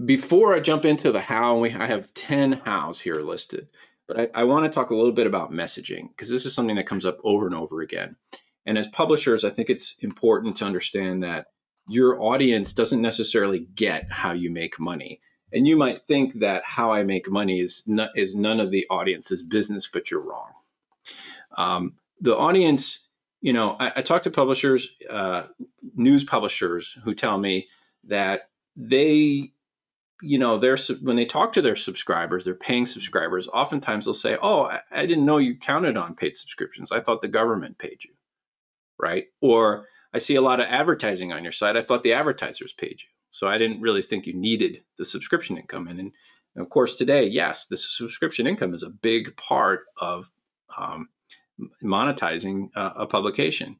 [0.05, 3.69] before I jump into the how, we I have 10 hows here listed,
[4.07, 6.77] but I, I want to talk a little bit about messaging because this is something
[6.77, 8.17] that comes up over and over again.
[8.67, 11.47] And as publishers, I think it's important to understand that
[11.89, 15.21] your audience doesn't necessarily get how you make money.
[15.53, 18.87] And you might think that how I make money is not, is none of the
[18.91, 20.51] audience's business, but you're wrong.
[21.57, 23.01] Um, the audience,
[23.41, 25.45] you know, I, I talk to publishers, uh,
[25.95, 27.69] news publishers who tell me
[28.05, 29.53] that they
[30.23, 34.37] you know, they're when they talk to their subscribers, their paying subscribers, oftentimes they'll say,
[34.41, 36.91] "Oh, I, I, didn't know you counted on paid subscriptions.
[36.91, 38.13] I thought the government paid you."
[38.99, 39.27] Right?
[39.41, 41.77] Or I see a lot of advertising on your site.
[41.77, 43.09] I thought the advertisers paid you.
[43.37, 45.89] So I didn't really think you needed the subscription income.
[45.89, 46.13] And, and
[46.57, 50.31] of course, today, yes, the subscription income is a big part of
[50.75, 51.11] um,
[51.85, 53.77] monetizing a publication.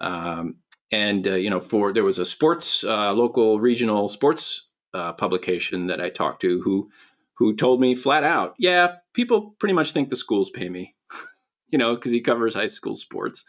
[0.00, 0.56] Um,
[0.90, 5.88] and uh, you know, for there was a sports, uh, local, regional sports uh, publication
[5.88, 6.90] that I talked to who
[7.34, 10.94] who told me flat out, yeah, people pretty much think the schools pay me,
[11.68, 13.44] you know, because he covers high school sports.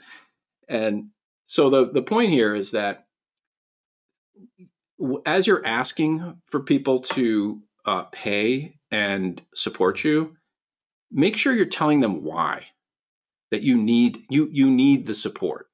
[0.68, 1.12] And
[1.46, 3.06] so the the point here is that
[5.26, 10.36] as you're asking for people to uh, pay and support you,
[11.12, 12.66] make sure you're telling them why
[13.52, 15.68] that you need you you need the support.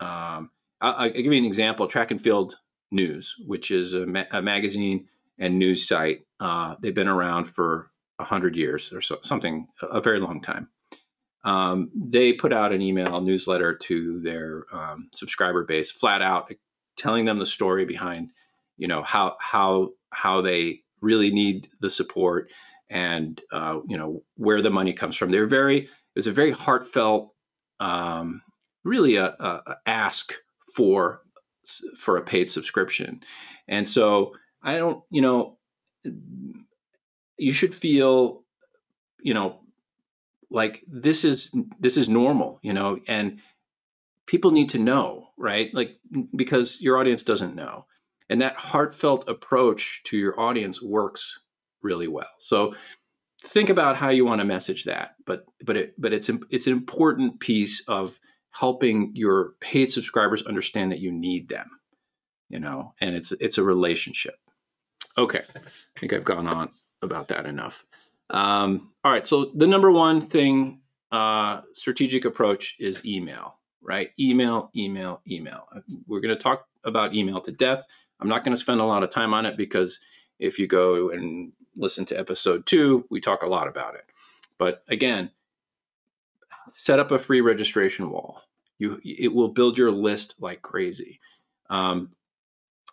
[0.00, 2.56] Um, I, will give you an example: Track and Field
[2.90, 5.08] News, which is a, ma- a magazine
[5.38, 6.24] and news site.
[6.40, 10.68] Uh, they've been around for hundred years or so, something, a very long time.
[11.44, 16.52] Um, they put out an email newsletter to their um, subscriber base, flat out
[16.96, 18.30] telling them the story behind,
[18.82, 22.50] you know, how how how they really need the support
[22.90, 25.30] and uh, you know where the money comes from.
[25.30, 27.32] They're very it was a very heartfelt,
[27.78, 28.42] um,
[28.82, 30.34] really a, a ask
[30.74, 31.22] for
[31.96, 33.20] for a paid subscription,
[33.68, 35.58] and so I don't, you know,
[37.36, 38.42] you should feel,
[39.20, 39.60] you know,
[40.50, 43.38] like this is this is normal, you know, and
[44.26, 45.72] people need to know, right?
[45.72, 46.00] Like
[46.34, 47.86] because your audience doesn't know.
[48.32, 51.38] And that heartfelt approach to your audience works
[51.82, 52.30] really well.
[52.38, 52.74] So
[53.44, 56.72] think about how you want to message that, but but it but it's it's an
[56.72, 58.18] important piece of
[58.48, 61.68] helping your paid subscribers understand that you need them,
[62.48, 64.36] you know, and it's it's a relationship.
[65.18, 66.70] Okay, I think I've gone on
[67.02, 67.84] about that enough.
[68.30, 74.08] Um, all right, so the number one thing, uh, strategic approach is email, right?
[74.18, 75.68] Email, email, email.
[76.06, 77.84] We're going to talk about email to death.
[78.22, 79.98] I'm not going to spend a lot of time on it because
[80.38, 84.04] if you go and listen to episode two, we talk a lot about it.
[84.58, 85.30] But again,
[86.70, 88.40] set up a free registration wall.
[88.78, 91.18] You, it will build your list like crazy.
[91.68, 92.12] Um,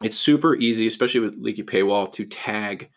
[0.02, 2.90] it's super easy, especially with Leaky Paywall, to tag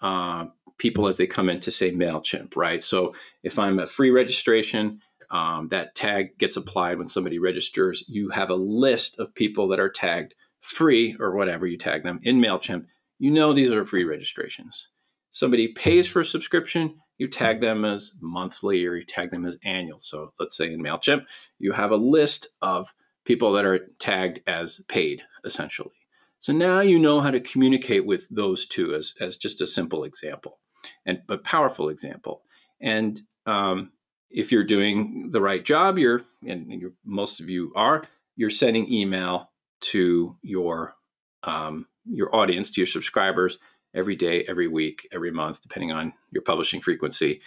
[0.00, 0.46] uh,
[0.78, 2.82] people as they come in to say MailChimp, right?
[2.82, 5.00] So if I'm a free registration,
[5.30, 8.04] um, that tag gets applied when somebody registers.
[8.08, 10.34] You have a list of people that are tagged
[10.70, 12.86] free or whatever you tag them in MailChimp.
[13.18, 14.88] You know these are free registrations.
[15.30, 19.58] Somebody pays for a subscription, you tag them as monthly or you tag them as
[19.64, 20.00] annual.
[20.00, 21.26] So let's say in MailChimp,
[21.58, 22.92] you have a list of
[23.24, 25.90] people that are tagged as paid, essentially.
[26.38, 30.04] So now you know how to communicate with those two as, as just a simple
[30.04, 30.58] example
[31.04, 32.42] and a powerful example.
[32.80, 33.92] And um,
[34.30, 38.04] if you're doing the right job, you're, and you're, most of you are,
[38.36, 39.50] you're sending email
[39.80, 40.96] to your
[41.42, 43.58] um, your audience, to your subscribers
[43.94, 47.40] every day, every week, every month, depending on your publishing frequency.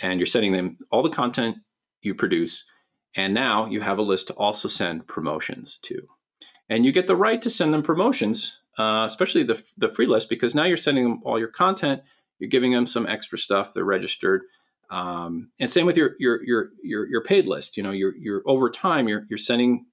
[0.00, 1.58] And you're sending them all the content
[2.02, 2.64] you produce.
[3.16, 6.08] And now you have a list to also send promotions to
[6.68, 10.28] and you get the right to send them promotions, uh, especially the the free list,
[10.28, 12.02] because now you're sending them all your content.
[12.38, 13.74] You're giving them some extra stuff.
[13.74, 14.42] They're registered,
[14.90, 17.76] um, and same with your your your your your paid list.
[17.76, 19.86] You know, you're you're over time you're you're sending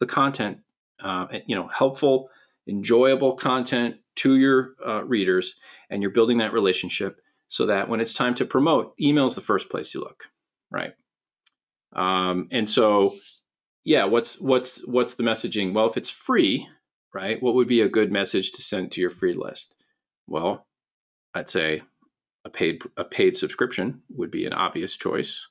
[0.00, 0.58] the content,
[1.02, 2.30] uh, you know, helpful,
[2.66, 5.54] enjoyable content to your uh, readers,
[5.90, 9.40] and you're building that relationship so that when it's time to promote, email is the
[9.40, 10.28] first place you look,
[10.70, 10.92] right?
[11.94, 13.16] Um, and so
[13.84, 15.72] yeah, what's what's what's the messaging?
[15.72, 16.68] Well, if it's free,
[17.14, 17.42] right?
[17.42, 19.74] What would be a good message to send to your free list?
[20.26, 20.66] Well,
[21.34, 21.82] I'd say
[22.44, 25.46] a paid a paid subscription would be an obvious choice,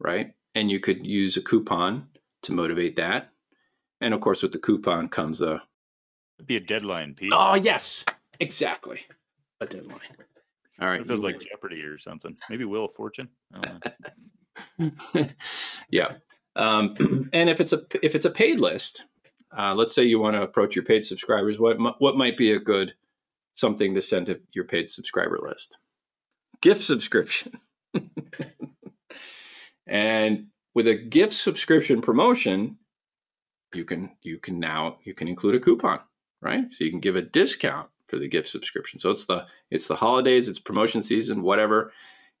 [0.00, 0.32] right?
[0.54, 2.08] And you could use a coupon
[2.42, 3.30] to motivate that.
[4.00, 5.62] And of course, with the coupon comes a
[6.38, 7.32] It'd be a deadline, Pete.
[7.34, 8.04] Oh yes,
[8.38, 9.00] exactly,
[9.60, 9.98] a deadline.
[10.80, 12.36] All right, it feels like Jeopardy or something.
[12.48, 13.28] Maybe Wheel of Fortune.
[15.90, 16.12] yeah,
[16.54, 19.04] um, and if it's a if it's a paid list,
[19.56, 22.60] uh, let's say you want to approach your paid subscribers, what what might be a
[22.60, 22.94] good
[23.54, 25.78] something to send to your paid subscriber list?
[26.60, 27.58] Gift subscription.
[29.86, 32.78] and with a gift subscription promotion,
[33.74, 36.00] you can you can now you can include a coupon,
[36.40, 36.72] right?
[36.72, 38.98] So you can give a discount for the gift subscription.
[38.98, 41.92] So it's the it's the holidays, it's promotion season, whatever.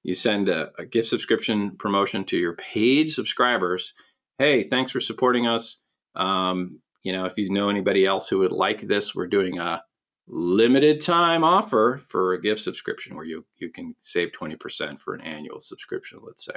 [0.02, 3.94] You send a, a gift subscription promotion to your paid subscribers.
[4.38, 5.78] Hey, thanks for supporting us.
[6.14, 9.82] Um, you know, if you know anybody else who would like this, we're doing a
[10.26, 15.22] limited time offer for a gift subscription where you you can save 20% for an
[15.22, 16.56] annual subscription, let's say.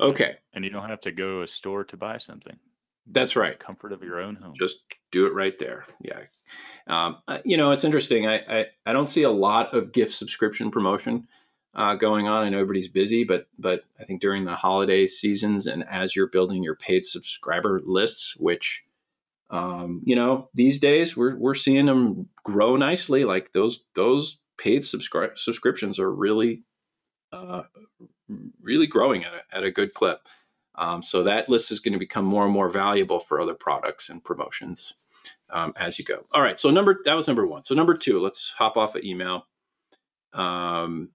[0.00, 0.36] Okay.
[0.52, 2.58] And you don't have to go to a store to buy something.
[3.10, 3.58] That's right.
[3.58, 4.54] Comfort of your own home.
[4.58, 4.78] Just
[5.10, 5.84] do it right there.
[6.00, 6.20] Yeah.
[6.86, 8.26] Um, uh, you know, it's interesting.
[8.26, 11.28] I, I, I don't see a lot of gift subscription promotion
[11.74, 12.44] uh, going on.
[12.44, 16.28] I know everybody's busy, but but I think during the holiday seasons and as you're
[16.28, 18.84] building your paid subscriber lists, which
[19.50, 23.24] um, you know these days we're we're seeing them grow nicely.
[23.24, 26.62] Like those those paid subscri- subscriptions are really
[27.32, 27.62] uh,
[28.60, 30.20] really growing at a, at a good clip.
[30.78, 34.10] Um, so that list is going to become more and more valuable for other products
[34.10, 34.94] and promotions
[35.50, 36.24] um, as you go.
[36.32, 37.64] All right, so number that was number one.
[37.64, 39.44] So number two, let's hop off of email.
[40.32, 41.10] Um,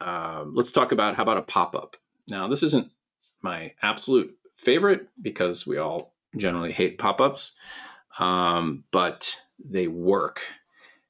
[0.00, 1.96] uh, let's talk about how about a pop-up.
[2.28, 2.90] Now this isn't
[3.42, 7.52] my absolute favorite because we all generally hate pop-ups,
[8.18, 10.40] um, but they work.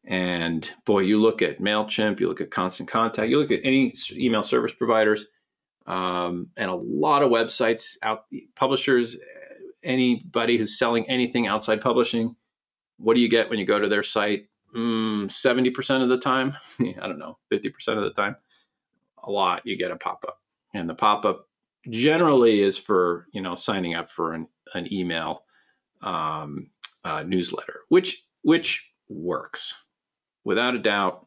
[0.05, 3.95] And boy, you look at MailChimp, you look at Constant Contact, you look at any
[4.13, 5.27] email service providers,
[5.87, 9.19] um, and a lot of websites out, publishers,
[9.83, 12.35] anybody who's selling anything outside publishing.
[12.97, 14.49] What do you get when you go to their site?
[14.75, 18.37] Mm, 70% of the time, I don't know, 50% of the time,
[19.23, 20.41] a lot, you get a pop up.
[20.75, 21.49] And the pop up
[21.91, 25.45] generally is for, you know, signing up for an, an email
[26.03, 26.71] um,
[27.05, 29.75] uh, newsletter, which, which works
[30.45, 31.27] without a doubt,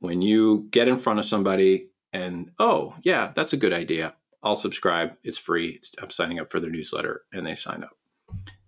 [0.00, 4.14] when you get in front of somebody and, oh, yeah, that's a good idea.
[4.42, 5.16] I'll subscribe.
[5.22, 5.80] It's free.
[6.00, 7.96] I'm signing up for their newsletter and they sign up.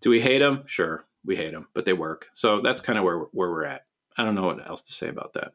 [0.01, 0.65] Do we hate them?
[0.67, 2.29] Sure, we hate them, but they work.
[2.33, 3.87] So that's kind of where, where we're at.
[4.17, 5.53] I don't know what else to say about that.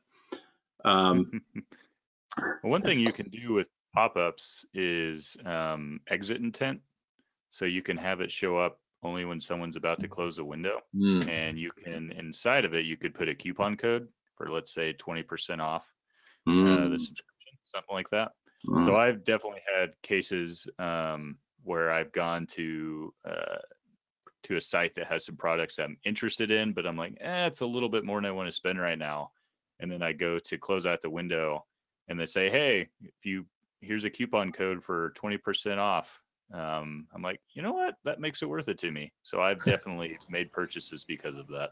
[0.83, 1.41] Um,
[2.61, 6.81] One thing you can do with pop-ups is um, exit intent.
[7.49, 10.81] So you can have it show up only when someone's about to close a window.
[10.95, 14.73] mm, And you can, inside of it, you could put a coupon code for, let's
[14.73, 15.91] say, 20% off
[16.47, 17.38] uh, mm, the subscription,
[17.73, 18.31] something like that.
[18.67, 23.57] mm, So I've definitely had cases um, where I've gone to uh,
[24.43, 27.45] to a site that has some products that I'm interested in, but I'm like, eh,
[27.45, 29.31] it's a little bit more than I want to spend right now.
[29.79, 31.65] And then I go to close out the window,
[32.07, 33.45] and they say, hey, if you
[33.81, 36.21] here's a coupon code for 20% off.
[36.53, 37.95] Um, I'm like, you know what?
[38.03, 39.11] That makes it worth it to me.
[39.23, 41.71] So I've definitely made purchases because of that.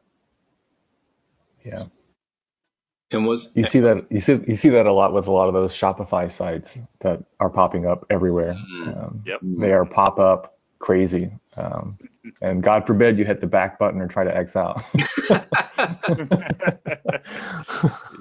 [1.66, 1.86] Yeah.
[3.12, 5.48] And was You see that you see you see that a lot with a lot
[5.48, 8.56] of those Shopify sites that are popping up everywhere.
[8.56, 9.04] Mm.
[9.04, 9.40] Um, Yep.
[9.44, 11.32] they are pop up crazy.
[11.56, 11.98] Um,
[12.42, 14.84] and God forbid you hit the back button or try to X out.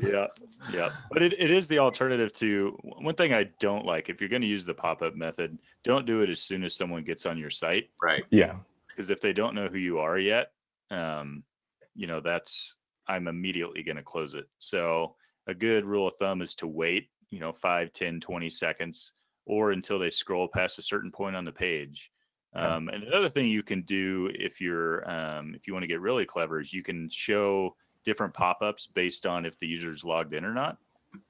[0.03, 0.27] yeah,
[0.72, 0.90] yeah.
[1.11, 4.09] But it, it is the alternative to one thing I don't like.
[4.09, 6.75] If you're going to use the pop up method, don't do it as soon as
[6.75, 7.90] someone gets on your site.
[8.03, 8.25] right.
[8.31, 8.55] yeah.
[8.88, 10.53] Because if they don't know who you are yet,
[10.90, 11.42] um,
[11.94, 12.77] you know, that's,
[13.08, 14.46] I'm immediately going to close it.
[14.58, 15.14] So
[15.46, 19.12] a good rule of thumb is to wait, you know, 5, 10, 20 seconds
[19.46, 22.10] or until they scroll past a certain point on the page.
[22.54, 26.00] Um, and another thing you can do if you're um, if you want to get
[26.00, 30.44] really clever is you can show different pop-ups based on if the user's logged in
[30.44, 30.78] or not.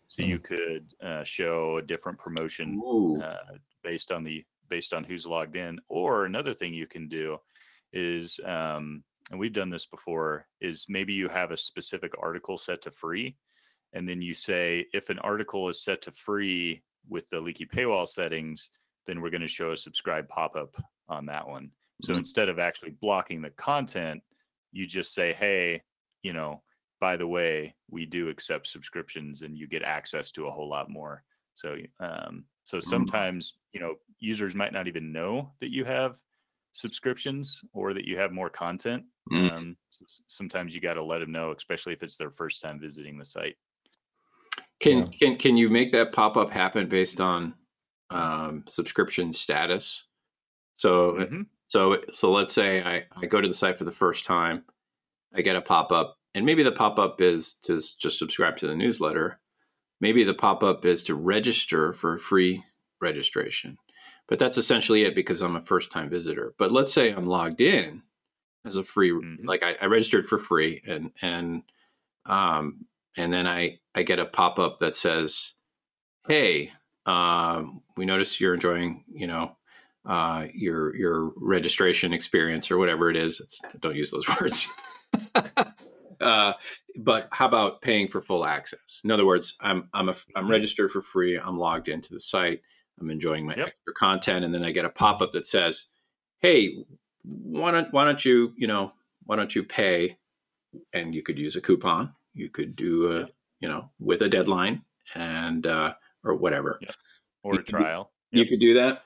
[0.08, 2.80] So you could uh, show a different promotion
[3.22, 5.80] uh, based on the based on who's logged in.
[5.88, 7.38] Or another thing you can do
[7.92, 12.82] is, um, and we've done this before, is maybe you have a specific article set
[12.82, 13.36] to free,
[13.92, 18.06] and then you say if an article is set to free with the leaky paywall
[18.06, 18.70] settings,
[19.06, 20.74] then we're going to show a subscribe pop-up
[21.08, 21.70] on that one.
[22.02, 22.18] So Mhm.
[22.18, 24.22] instead of actually blocking the content,
[24.72, 25.82] you just say, hey,
[26.22, 26.62] you know,
[27.00, 30.90] by the way, we do accept subscriptions and you get access to a whole lot
[30.90, 31.22] more.
[31.54, 36.20] So, um, so sometimes, you know, users might not even know that you have
[36.76, 39.04] subscriptions or that you have more content.
[39.32, 39.50] Mm.
[39.50, 42.80] Um, s- sometimes you got to let them know, especially if it's their first time
[42.80, 43.56] visiting the site.
[44.81, 45.04] Can Yeah.
[45.18, 47.54] can can you make that pop up happen based on
[48.10, 50.04] um, subscription status?
[50.74, 51.46] So Mhm.
[51.68, 54.64] so so let's say I, I go to the site for the first time,
[55.35, 58.66] I get a pop up, and maybe the pop up is to just subscribe to
[58.66, 59.40] the newsletter.
[60.00, 62.62] Maybe the pop up is to register for a free
[63.00, 63.79] registration.
[64.29, 66.54] But that's essentially it because I'm a first time visitor.
[66.58, 68.02] But let's say I'm logged in
[68.64, 69.44] as a free Mhm.
[69.44, 71.62] like I, I registered for free and and
[72.24, 75.54] um and then I I get a pop up that says,
[76.29, 76.72] "Hey,
[77.06, 79.56] um, we notice you're enjoying, you know,
[80.04, 83.40] uh, your your registration experience or whatever it is.
[83.40, 84.68] It's, don't use those words.
[86.20, 86.52] uh,
[86.96, 89.00] but how about paying for full access?
[89.04, 91.38] In other words, I'm I'm a, I'm registered for free.
[91.38, 92.62] I'm logged into the site.
[93.01, 93.67] I'm enjoying my Yep.
[93.69, 95.87] extra content, and then I get a pop up that says,
[96.38, 96.85] "Hey,
[97.23, 98.92] why don't why don't you you know
[99.25, 100.19] why don't you pay?"
[100.92, 102.15] And you could use a coupon.
[102.35, 103.31] You could do a Yep.
[103.61, 104.83] you know with a deadline
[105.15, 105.94] and uh,
[106.25, 106.79] or whatever.
[106.81, 106.94] Yep.
[107.42, 108.11] or a trial.
[108.33, 108.49] You Yep.
[108.49, 109.05] could do that.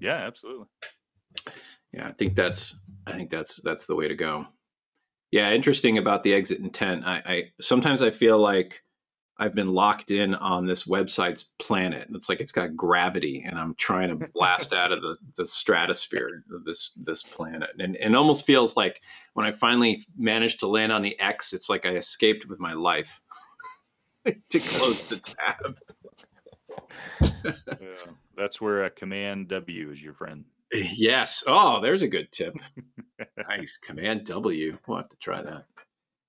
[0.00, 0.66] Yeah, absolutely.
[1.92, 4.46] Yeah, I think that's I think that's that's the way to go.
[5.30, 7.04] Yeah, interesting about the exit intent.
[7.06, 8.82] I, I sometimes I feel like
[9.40, 12.08] I've been locked in on this website's planet.
[12.12, 16.44] It's like it's got gravity, and I'm trying to blast out of the, the stratosphere
[16.52, 17.70] of this this planet.
[17.78, 19.00] And, and it almost feels like
[19.32, 22.74] when I finally managed to land on the X, it's like I escaped with my
[22.74, 23.22] life
[24.24, 25.78] to close the tab.
[27.22, 30.44] Yeah, that's where a Command W is your friend.
[30.70, 31.44] Yes.
[31.46, 32.54] Oh, there's a good tip.
[33.48, 33.78] nice.
[33.78, 34.76] Command W.
[34.86, 35.64] We'll have to try that.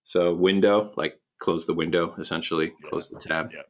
[0.06, 2.90] So window, like close the window, essentially, Yeah.
[2.90, 3.52] close the tab.
[3.54, 3.70] Yep.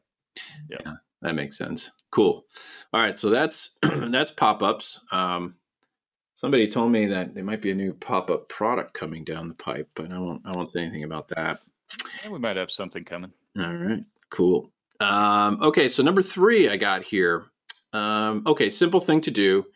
[0.70, 0.80] Yep.
[0.86, 0.92] Yeah,
[1.22, 1.90] that makes sense.
[2.12, 2.44] Cool.
[2.92, 3.18] All right.
[3.18, 5.00] So that's that's pop-ups.
[5.10, 5.56] Um,
[6.36, 9.88] somebody told me that there might be a new pop-up product coming down the pipe,
[9.96, 11.58] but I won't I won't say anything about that.
[12.22, 13.32] And we might have something coming.
[13.58, 14.70] All right, cool.
[15.00, 17.44] Um, okay, so number three I got here.
[17.92, 19.66] Um, okay, simple thing to do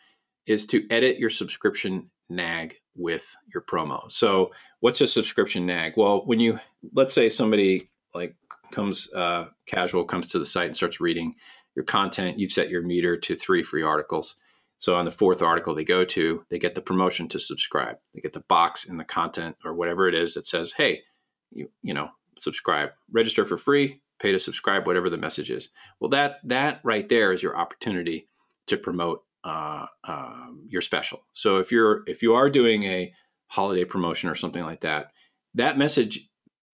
[0.46, 4.10] is to edit your subscription nag with your promo.
[4.10, 5.94] So, what's a subscription nag?
[5.96, 6.58] Well, when you
[6.94, 8.34] let's say somebody like
[8.70, 11.34] comes uh, casual comes to the site and starts reading
[11.74, 14.36] your content, you've set your meter to three free articles.
[14.78, 17.96] So on the fourth article they go to, they get the promotion to subscribe.
[18.14, 21.02] They get the box in the content or whatever it is that says, "Hey,
[21.50, 25.70] you you know, subscribe, register for free, pay to subscribe, whatever the message is."
[26.00, 28.28] Well, that that right there is your opportunity
[28.66, 31.20] to promote uh, um, your special.
[31.32, 33.12] So if you're if you are doing a
[33.46, 35.12] holiday promotion or something like that,
[35.54, 36.28] that message,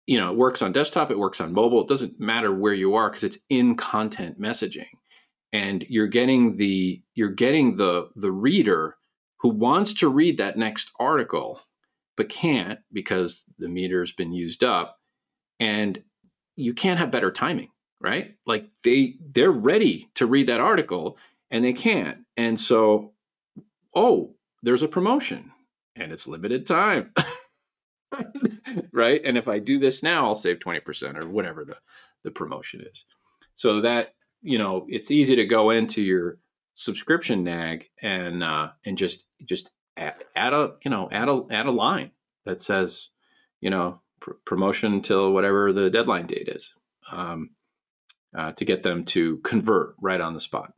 [0.07, 1.81] you know, it works on desktop, it works on mobile.
[1.81, 4.87] It doesn't matter where you are because it's in content messaging,
[5.51, 8.95] and you're getting the you're getting the the reader
[9.41, 11.59] who wants to read that next article
[12.15, 14.97] but can't because the meter's been used up,
[15.59, 16.01] and
[16.55, 18.35] you can't have better timing, right?
[18.45, 21.17] Like they they're ready to read that article
[21.51, 22.19] and they can't.
[22.37, 23.13] And so,
[23.95, 25.51] oh, there's a promotion
[25.95, 27.13] and it's limited time.
[28.93, 29.21] right?
[29.23, 31.77] And if I do this now, I'll save 20% or whatever the,
[32.23, 33.05] the promotion is.
[33.53, 36.37] So that, you know, it's easy to go into your
[36.73, 41.65] subscription nag and uh, and just just add, add a you know add a add
[41.65, 42.11] a line
[42.45, 43.09] that says
[43.59, 46.73] you know pr- promotion until whatever the deadline date is
[47.11, 47.51] um,
[48.35, 50.73] uh, to get them to convert right on the spot.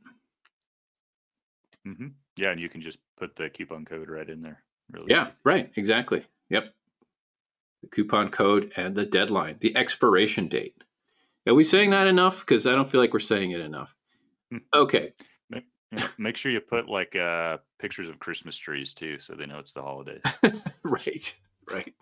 [1.86, 2.08] Hmm
[2.38, 4.64] Yeah, and you can just put the coupon code right in there.
[4.92, 5.08] Really.
[5.10, 5.72] Yeah, right.
[5.76, 6.26] Exactly.
[6.50, 6.74] Yep.
[7.84, 10.76] The coupon code and the deadline, the expiration date.
[11.48, 12.40] Are we saying that enough?
[12.40, 13.96] Because I don't feel like we're saying it enough.
[14.74, 15.14] Okay.
[16.18, 19.74] Make sure you put like uh, pictures of Christmas trees too, so they know it's
[19.74, 20.24] the holidays.
[20.84, 21.36] right.
[21.72, 21.94] Right.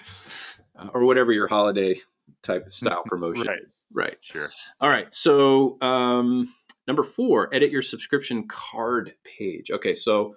[0.77, 1.99] Uh, or whatever your holiday
[2.41, 3.59] type of style promotion Right.
[3.67, 3.83] is.
[3.91, 4.17] Right.
[4.21, 4.47] Sure.
[4.79, 5.13] All right.
[5.13, 6.47] So um,
[6.87, 9.71] number four, edit your subscription card page.
[9.71, 9.95] Okay.
[9.95, 10.35] So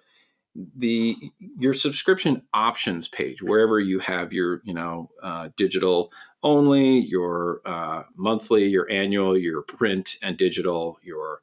[0.76, 1.16] the
[1.58, 8.02] your subscription options page, wherever you have your you know uh, digital only, your uh,
[8.16, 11.40] monthly, your annual, your print and digital, your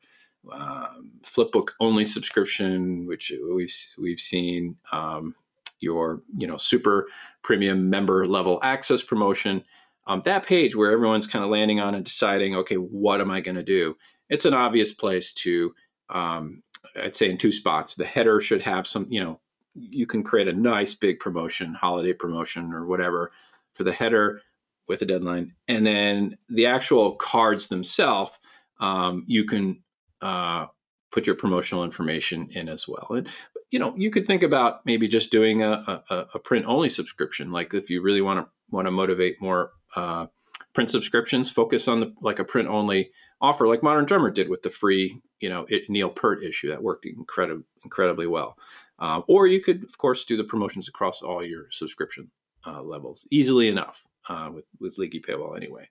[0.52, 5.36] um, flipbook only subscription, which we've we've seen, um,
[5.80, 7.08] your you know super
[7.44, 9.64] premium member level access promotion.
[10.08, 13.42] Um, that page where everyone's kind of landing on and deciding, okay, what am I
[13.42, 13.96] going to do?
[14.32, 15.76] It's an obvious place to,
[16.10, 16.64] um,
[16.96, 17.94] I'd say, in two spots.
[17.94, 19.40] The header should have some, you know,
[19.76, 23.32] you can create a nice big promotion, holiday promotion or whatever
[23.74, 24.42] for the header
[24.88, 28.34] with a deadline, and then the actual cards themselves,
[28.80, 29.84] um, you can
[30.22, 30.66] uh,
[31.12, 33.08] put your promotional information in as well.
[33.12, 33.30] And
[33.70, 37.52] you know, you could think about maybe just doing a, a, a print only subscription.
[37.52, 40.28] Like if you really want to want to motivate more uh,
[40.74, 43.12] print subscriptions, focus on the like a print only
[43.42, 46.84] offer, like Modern Drummer did with the free, you know, it, Neil Peart issue that
[46.84, 48.58] worked incredibly incredibly well.
[49.00, 52.30] Uh, or you could, of course, do the promotions across all your subscription
[52.66, 55.90] uh, levels easily enough uh, with with Leaky Paywall anyway.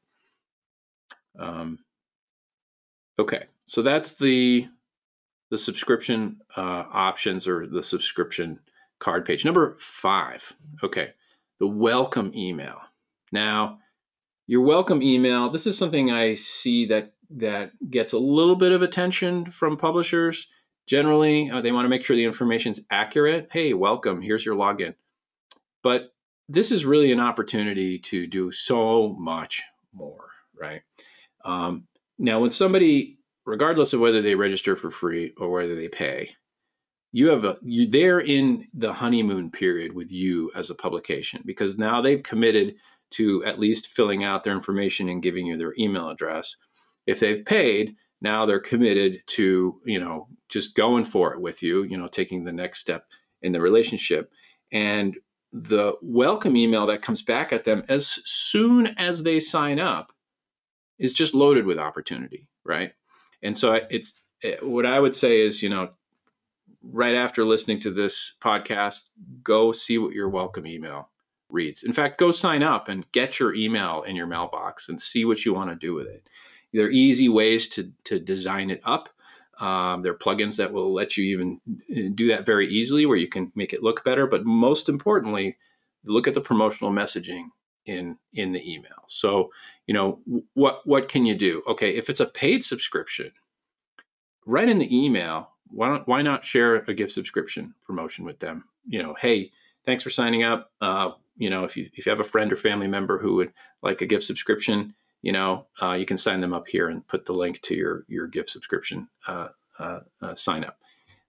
[1.38, 1.78] Um,
[3.18, 4.68] okay, so that's the
[5.50, 8.60] the subscription uh, options or the subscription
[9.00, 9.44] card page.
[9.44, 10.52] Number five,
[10.84, 11.10] okay,
[11.58, 12.78] the welcome email.
[13.32, 13.78] Now,
[14.46, 15.50] your welcome email.
[15.50, 20.48] This is something I see that that gets a little bit of attention from publishers.
[20.86, 23.48] Generally, uh, they want to make sure the information is accurate.
[23.52, 24.20] Hey, welcome.
[24.20, 24.94] Here's your login.
[25.82, 26.12] But
[26.48, 29.62] this is really an opportunity to do so much
[29.92, 30.82] more, right?
[31.44, 31.86] Um,
[32.18, 36.30] now, when somebody, regardless of whether they register for free or whether they pay,
[37.12, 41.76] you have a you they're in the honeymoon period with you as a publication because
[41.78, 42.76] now they've committed
[43.10, 46.56] to at least filling out their information and giving you their email address.
[47.10, 51.82] If they've paid, now they're committed to, you know, just going for it with you,
[51.82, 53.06] you know, taking the next step
[53.42, 54.30] in the relationship.
[54.70, 55.16] And
[55.52, 60.12] the welcome email that comes back at them as soon as they sign up
[60.98, 62.92] is just loaded with opportunity, right?
[63.42, 64.14] And so it's
[64.62, 65.90] what I would say is, you know,
[66.82, 69.00] right after listening to this podcast,
[69.42, 71.10] go see what your welcome email
[71.48, 71.82] reads.
[71.82, 75.44] In fact, go sign up and get your email in your mailbox and see what
[75.44, 76.22] you want to do with it.
[76.72, 79.08] There are easy ways to, to design it up.
[79.58, 83.16] Um, there are plugins that will let you even uh, do that very easily where
[83.16, 84.26] you can make it look better.
[84.26, 85.58] But most importantly,
[86.04, 87.48] look at the promotional messaging
[87.86, 89.04] in in the email.
[89.08, 89.50] So,
[89.86, 90.20] you know,
[90.54, 91.62] what what can you do?
[91.66, 93.32] Okay, if it's a paid subscription,
[94.46, 95.50] write in the email.
[95.68, 98.64] Why don't why not share a gift subscription promotion with them?
[98.86, 99.52] You know, hey,
[99.84, 100.70] thanks for signing up.
[100.80, 103.52] Uh, you know, if you if you have a friend or family member who would
[103.82, 107.26] like a gift subscription, you know, uh, you can sign them up here and put
[107.26, 109.48] the link to your your gift subscription uh,
[109.78, 110.78] uh, uh sign up.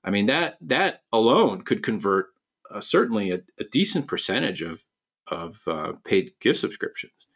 [0.03, 2.27] I mean that that alone could convert
[2.69, 4.81] uh, certainly a, a, decent percentage of
[5.27, 7.27] of uh, paid gift subscriptions.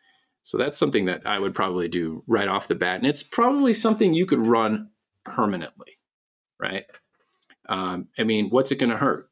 [0.43, 3.73] So that's something that I would probably do right off the bat, and it's probably
[3.73, 4.89] something you could run
[5.23, 5.97] permanently,
[6.59, 6.85] right?
[7.67, 9.29] Um, I mean, what's it going to hurt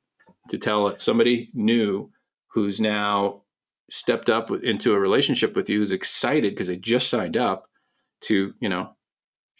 [0.50, 2.12] to tell somebody new
[2.48, 3.43] who's now
[3.94, 7.68] stepped up into a relationship with you who's excited because they just signed up
[8.22, 8.90] to, you know,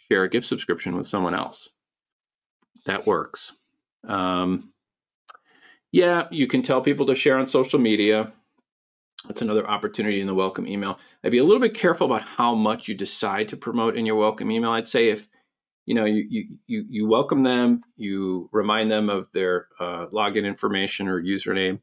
[0.08, 1.68] share a gift subscription with someone else.
[2.86, 3.52] That works.
[4.08, 4.72] Um,
[5.92, 8.32] yeah, you can tell people to share on social media.
[9.28, 10.98] That's another opportunity in the welcome email.
[11.22, 14.16] I'd be a little bit careful about how much you decide to promote in your
[14.16, 14.72] welcome email.
[14.72, 15.28] I'd say if
[15.86, 21.06] you know you you you welcome them, you remind them of their uh, login information
[21.06, 21.78] or username,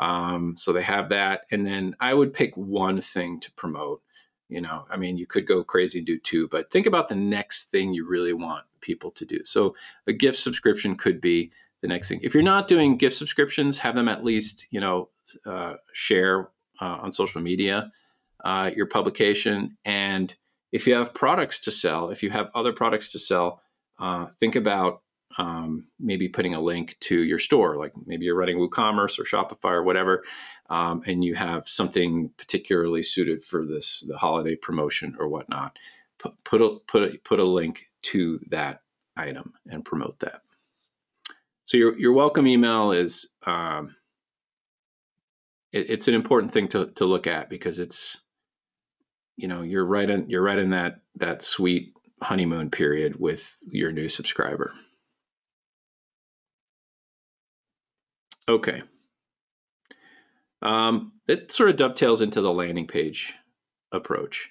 [0.00, 1.42] um, so they have that.
[1.52, 4.02] And then I would pick one thing to promote.
[4.48, 7.14] You know, I mean, you could go crazy and do two, but think about the
[7.14, 9.44] next thing you really want people to do.
[9.44, 9.76] So
[10.08, 12.20] a gift subscription could be the next thing.
[12.24, 15.10] If you're not doing gift subscriptions, have them at least, you know,
[15.46, 16.48] uh, share
[16.80, 17.92] uh, on social media
[18.44, 19.76] uh, your publication.
[19.84, 20.34] And
[20.72, 23.62] if you have products to sell, if you have other products to sell,
[23.98, 25.02] uh, think about
[25.38, 29.72] um, maybe putting a link to your store, like maybe you're running WooCommerce or Shopify
[29.72, 30.24] or whatever,
[30.68, 35.78] um, and you have something particularly suited for this the holiday promotion or whatnot.
[36.18, 38.82] Put put a, put a, put a link to that
[39.16, 40.42] item and promote that.
[41.66, 43.94] So your your welcome email is um,
[45.72, 48.16] it, it's an important thing to to look at because it's
[49.36, 53.92] you know you're right in you're right in that that sweet honeymoon period with your
[53.92, 54.72] new subscriber.
[58.50, 58.82] Okay.
[60.60, 63.32] Um, it sort of dovetails into the landing page
[63.92, 64.50] approach.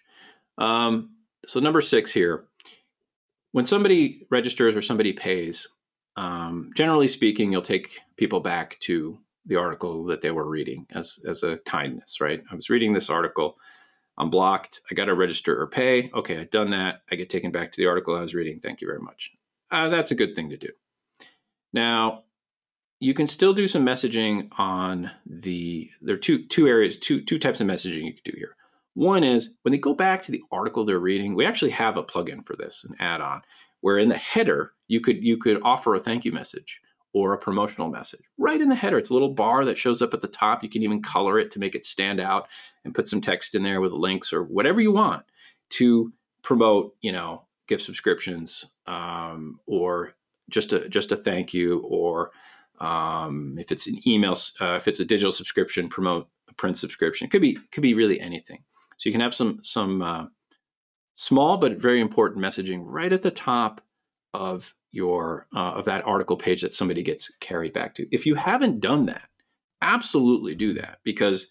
[0.57, 2.45] Um, so number six here,
[3.51, 5.67] when somebody registers or somebody pays,
[6.15, 11.19] um, generally speaking, you'll take people back to the article that they were reading as,
[11.27, 12.41] as a kindness, right?
[12.49, 13.57] I was reading this article.
[14.17, 14.81] I'm blocked.
[14.89, 16.09] I got to register or pay.
[16.13, 17.01] Okay, I've done that.
[17.11, 18.61] I get taken back to the article I was reading.
[18.61, 19.31] Thank you very much.
[19.71, 20.69] Uh, that's a good thing to do.
[21.73, 22.23] Now,
[22.99, 27.39] you can still do some messaging on the there are two two areas two two
[27.39, 28.55] types of messaging you can do here.
[28.93, 32.03] One is when they go back to the article they're reading we actually have a
[32.03, 33.41] plugin for this an add-on
[33.81, 36.81] where in the header you could you could offer a thank you message
[37.11, 38.21] or a promotional message.
[38.37, 40.63] Right in the header it's a little bar that shows up at the top.
[40.63, 42.49] You can even color it to make it stand out
[42.83, 45.25] and put some text in there with links or whatever you want
[45.69, 50.15] to promote you know gift subscriptions um, or
[50.49, 52.31] just a just a thank you or
[52.79, 57.25] um, if it's an email, uh, if it's a digital subscription, promote a print subscription.
[57.25, 58.63] It could be could be really anything.
[58.97, 60.25] So you can have some some uh,
[61.15, 63.81] small but very important messaging right at the top
[64.33, 68.07] of your uh, of that article page that somebody gets carried back to.
[68.13, 69.27] If you haven't done that,
[69.81, 71.47] absolutely do that because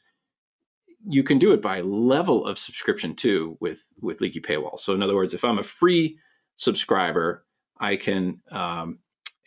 [1.07, 4.79] you can do it by level of subscription too with with leaky paywall.
[4.79, 6.18] So in other words, if I'm a free
[6.57, 7.45] subscriber,
[7.79, 8.99] I can um,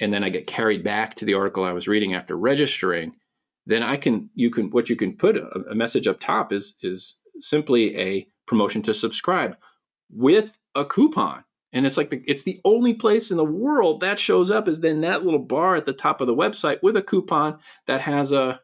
[0.01, 3.13] and then I get carried back to the article I was reading after registering,
[3.67, 6.75] then I can you can what you can put a, a message up top is
[6.81, 9.55] is simply a promotion to subscribe
[10.11, 11.43] with a coupon.
[11.73, 14.81] And it's like the, it's the only place in the world that shows up is
[14.81, 18.33] then that little bar at the top of the website with a coupon that has
[18.33, 18.59] a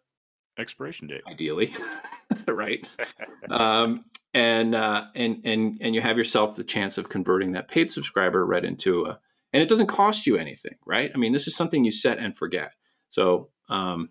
[0.59, 1.21] expiration date.
[1.25, 1.73] ideally,
[2.47, 2.85] right?
[3.49, 7.89] um, and uh, and and and you have yourself the chance of converting that paid
[7.89, 9.19] subscriber right into a,
[9.57, 11.09] and it doesn't cost you anything, right?
[11.11, 12.73] I mean, this is something you set and forget.
[13.09, 14.09] So um,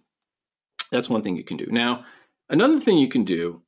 [0.90, 1.66] that's one thing you can do.
[1.70, 2.04] Now,
[2.50, 3.62] another thing you can do,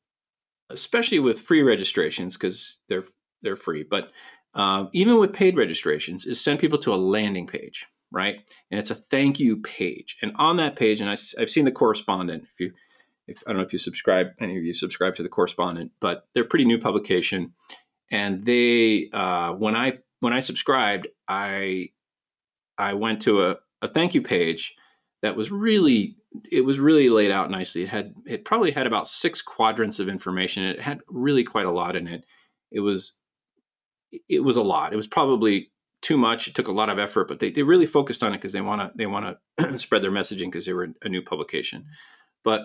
[0.71, 3.05] especially with free registrations, because they're
[3.43, 4.11] they're free, but
[4.55, 8.41] um, even with paid registrations, is send people to a landing page, right?
[8.73, 10.17] And it's a thank you page.
[10.21, 12.43] And on that page, and I, have seen the correspondent.
[12.53, 12.73] If you,
[13.29, 16.27] if I don't know if you subscribe, any of you subscribe to the correspondent, but
[16.35, 17.53] they're a pretty new publication.
[18.11, 21.91] And they, uh, when I when I subscribed, I
[22.77, 24.75] I went to a, a thank you page
[25.23, 26.17] that was really
[26.51, 27.83] it was really laid out nicely.
[27.83, 30.65] It had it probably had about six quadrants of information.
[30.65, 32.25] It had really quite a lot in it.
[32.71, 33.15] It was
[34.29, 34.93] it was a lot.
[34.93, 36.49] It was probably too much.
[36.49, 38.61] It took a lot of effort, but they, they really focused on it because they
[38.61, 41.87] want to they want to spread their messaging because they were a new publication.
[42.45, 42.63] But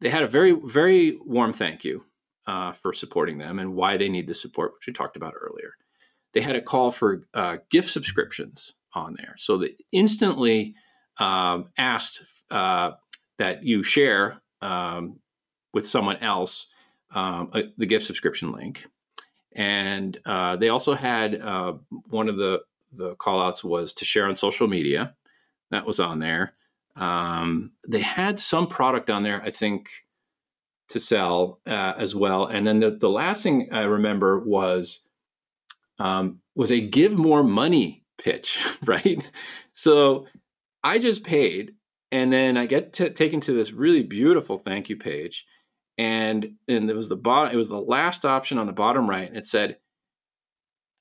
[0.00, 2.04] they had a very very warm thank you
[2.46, 5.74] uh, for supporting them and why they need the support, which we talked about earlier.
[6.34, 10.74] They had a call for uh, gift subscriptions on there, so they instantly
[11.18, 12.92] um, asked uh,
[13.38, 15.20] that you share um,
[15.72, 16.66] with someone else
[17.14, 18.86] um, a, the gift subscription link.
[19.52, 21.74] And uh, they also had uh,
[22.08, 22.62] one of the
[22.96, 25.14] the callouts was to share on social media.
[25.70, 26.54] That was on there.
[26.96, 29.90] Um, they had some product on there, I think,
[30.90, 32.46] to sell uh, as well.
[32.46, 35.00] And then the, the last thing I remember was
[35.98, 39.28] um, was a give more money pitch, right?
[39.72, 40.26] So
[40.82, 41.74] I just paid,
[42.12, 45.46] and then I get to, taken to this really beautiful thank you page,
[45.98, 49.28] and and it was the bottom it was the last option on the bottom right
[49.28, 49.76] and it said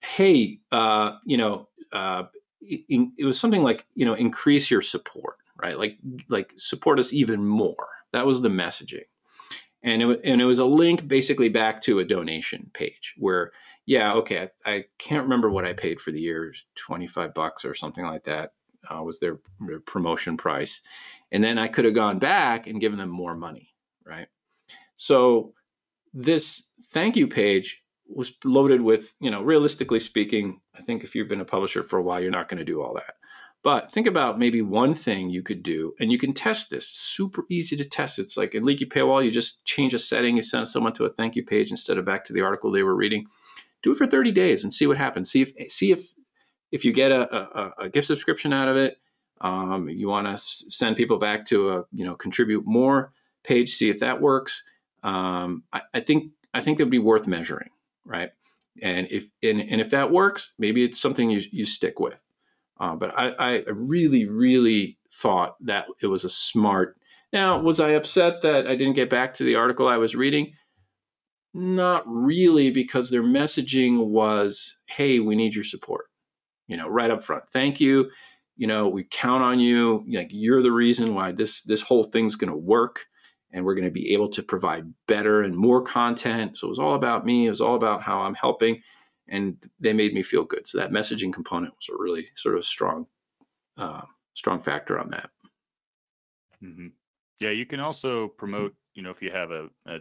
[0.01, 2.25] hey uh, you know uh,
[2.61, 5.77] it, it, was something like you know increase your support right?
[5.77, 5.97] Like
[6.29, 7.87] like support us even more.
[8.11, 9.05] That was the messaging.
[9.81, 13.51] And it, and it was a link basically back to a donation page where
[13.85, 17.75] yeah okay I, I can't remember what i paid for the year 25 bucks or
[17.75, 18.51] something like that
[18.89, 20.81] uh, was their, their promotion price
[21.31, 23.73] and then i could have gone back and given them more money
[24.05, 24.27] right
[24.95, 25.53] so
[26.13, 31.27] this thank you page was loaded with, you know, realistically speaking, I think if you've
[31.27, 33.15] been a publisher for a while, you're not going to do all that.
[33.63, 36.89] But think about maybe one thing you could do, and you can test this.
[36.89, 38.19] Super easy to test.
[38.19, 41.09] It's like in Leaky Paywall, you just change a setting, you send someone to a
[41.09, 43.27] thank you page instead of back to the article they were reading.
[43.83, 45.29] Do it for 30 days and see what happens.
[45.29, 46.13] See if see if
[46.71, 48.97] if you get a, a, a gift subscription out of it.
[49.41, 53.11] Um, you want to send people back to a you know contribute more
[53.43, 53.75] page.
[53.75, 54.63] See if that works
[55.03, 57.69] um, I, I, think I think it'd be worth measuring,
[58.05, 58.31] right?
[58.81, 62.19] And if and, and if that works, maybe it's something you, you stick with.
[62.79, 66.97] Uh, but I, I really, really thought that it was a smart.
[67.31, 70.53] Now, was I upset that I didn't get back to the article I was reading?
[71.53, 76.05] Not really, because their messaging was, "Hey, we need your support."
[76.67, 77.43] You know, right up front.
[77.51, 78.09] Thank you.
[78.55, 80.03] You know, we count on you.
[80.07, 83.05] Like you're the reason why this this whole thing's to work
[83.53, 86.57] and we're going to be able to provide better and more content.
[86.57, 87.45] So it was all about me.
[87.45, 88.81] It was all about how I'm helping,
[89.27, 90.67] and they made me feel good.
[90.67, 93.05] So that messaging component was a really sort of strong,
[93.77, 94.01] uh,
[94.33, 95.29] strong factor on that.
[96.63, 96.87] Mm-hmm.
[97.39, 98.73] Yeah, you can also promote.
[98.95, 99.99] You know, if you have a, a,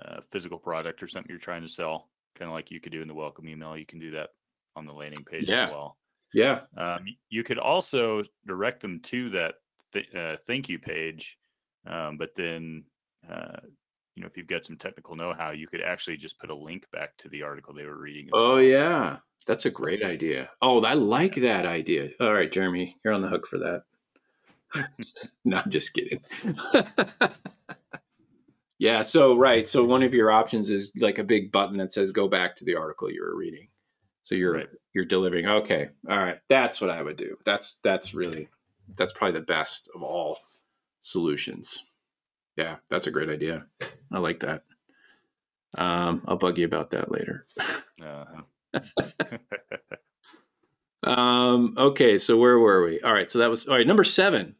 [0.00, 3.02] a physical product or something you're trying to sell, kind of like you could do
[3.02, 4.30] in the welcome email, you can do that
[4.76, 5.66] on the landing page yeah.
[5.66, 5.96] as well.
[6.32, 6.60] Yeah.
[6.76, 9.54] Um, you could also direct them to that
[9.92, 11.38] th- uh, thank you page
[11.86, 12.84] um, but then,
[13.28, 13.60] uh,
[14.14, 16.86] you know, if you've got some technical know-how, you could actually just put a link
[16.92, 18.28] back to the article they were reading.
[18.32, 18.62] Oh well.
[18.62, 20.50] yeah, that's a great idea.
[20.60, 22.10] Oh, I like that idea.
[22.20, 23.82] All right, Jeremy, you're on the hook for that.
[25.44, 26.20] no, I'm just kidding.
[28.80, 32.12] yeah, so right, so one of your options is like a big button that says
[32.12, 33.68] "Go back to the article you were reading."
[34.22, 34.68] So you're right.
[34.94, 35.46] you're delivering.
[35.46, 37.36] Okay, all right, that's what I would do.
[37.44, 38.48] That's that's really
[38.96, 40.38] that's probably the best of all
[41.02, 41.84] solutions.
[42.56, 43.66] Yeah, that's a great idea.
[44.10, 44.62] I like that.
[45.76, 47.46] Um, I'll bug you about that later.
[48.02, 48.80] uh-huh.
[51.10, 53.02] um, okay, so where were we?
[53.02, 53.86] All right, so that was all right.
[53.86, 54.54] Number seven.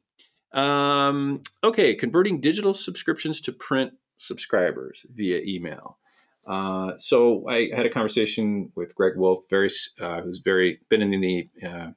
[0.52, 5.98] Um, okay, converting digital subscriptions to print subscribers via email.
[6.46, 11.20] Uh, so I had a conversation with Greg Wolf, very uh, who's very been in
[11.20, 11.90] the uh,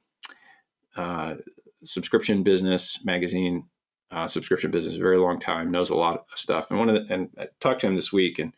[0.96, 1.34] uh
[1.84, 3.64] subscription business magazine
[4.10, 6.70] uh, subscription business a very long time, knows a lot of stuff.
[6.70, 8.52] And one of the, and I talked to him this week, and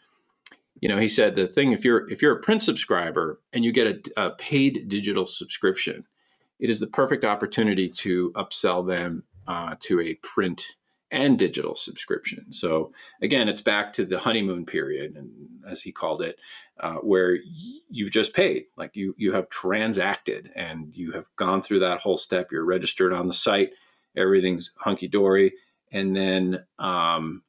[0.81, 3.73] you know, he said the thing if you're if you're a print subscriber and you
[3.73, 3.87] get
[4.17, 6.05] a, a paid digital subscription,
[6.59, 10.75] it is the perfect opportunity to upsell them uh, to a print
[11.11, 12.53] and digital subscription.
[12.53, 12.93] So
[13.23, 15.31] again, it's back to the honeymoon period, and
[15.69, 16.39] as he called it,
[16.81, 17.39] uh, where
[17.89, 22.17] you've just paid, like you you have transacted and you have gone through that whole
[22.17, 22.51] step.
[22.51, 23.73] You're registered on the site,
[24.17, 25.55] everything's hunky dory,
[25.93, 27.43] and then um,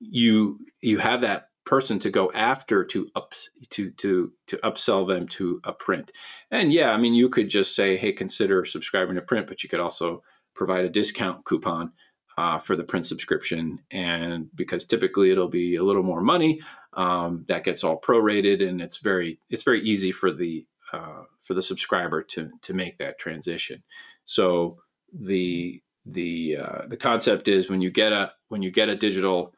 [0.00, 3.34] you you have that person to go after to up
[3.70, 6.10] to to to upsell them to a print.
[6.50, 9.68] And yeah, I mean you could just say, hey, consider subscribing to print, but you
[9.68, 10.22] could also
[10.54, 11.92] provide a discount coupon
[12.36, 13.80] uh, for the print subscription.
[13.90, 16.60] And because typically it'll be a little more money,
[16.92, 21.54] um, that gets all prorated, and it's very it's very easy for the uh, for
[21.54, 23.82] the subscriber to to make that transition.
[24.24, 24.78] So
[25.12, 29.54] the the uh, the concept is when you get a when you get a digital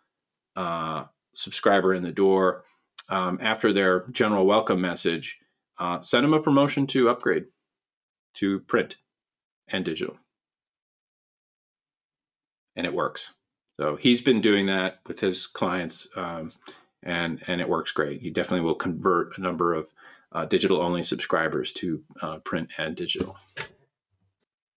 [0.54, 1.04] uh,
[1.34, 2.64] subscriber in the door
[3.08, 5.38] um, after their general welcome message,
[5.78, 7.44] uh, send them a promotion to upgrade
[8.34, 8.96] to print
[9.68, 10.16] and digital.
[12.76, 13.32] And it works.
[13.80, 16.50] So he's been doing that with his clients, um,
[17.02, 18.20] and and it works great.
[18.20, 19.86] He definitely will convert a number of
[20.32, 23.36] uh, digital only subscribers to uh, print and digital.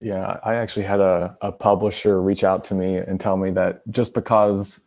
[0.02, 3.82] Yeah, I actually had a, a publisher reach out to me and tell me that
[3.92, 4.82] just because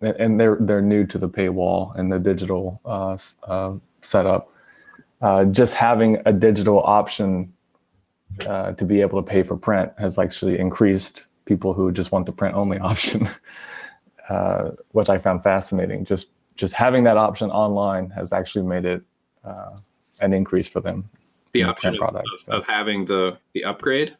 [0.00, 4.52] and they're they're new to the paywall and the digital uh, uh, setup.
[5.22, 7.52] Uh, just having a digital option
[8.46, 12.26] uh, to be able to pay for print has actually increased people who just want
[12.26, 13.28] the print only option,
[14.28, 16.04] uh, which I found fascinating.
[16.04, 19.02] Just just having that option online has actually made it
[19.44, 19.76] uh,
[20.20, 21.08] an increase for them.
[21.52, 22.56] The option of, product, of, so.
[22.58, 24.14] of having the the upgrade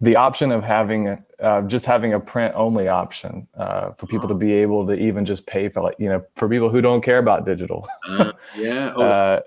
[0.00, 4.34] the option of having uh, just having a print only option uh, for people to
[4.34, 7.18] be able to even just pay for like you know for people who don't care
[7.18, 9.40] about digital uh, yeah oh, uh,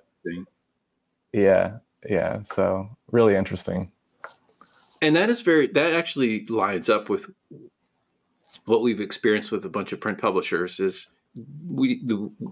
[1.34, 1.78] yeah
[2.10, 3.92] yeah so really interesting
[5.02, 7.30] and that is very that actually lines up with
[8.66, 11.08] what we've experienced with a bunch of print publishers is
[11.68, 12.02] we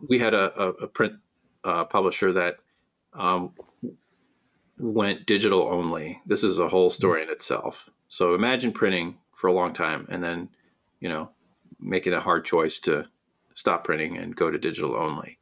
[0.08, 1.14] we had a, a, a print
[1.64, 2.58] uh, publisher that
[3.14, 3.52] um,
[4.80, 7.90] went digital only, this is a whole story in itself.
[8.08, 10.50] So imagine printing for a long time and then,
[11.00, 11.30] you know,
[11.80, 13.08] making a hard choice to
[13.54, 15.38] stop printing and go to digital only.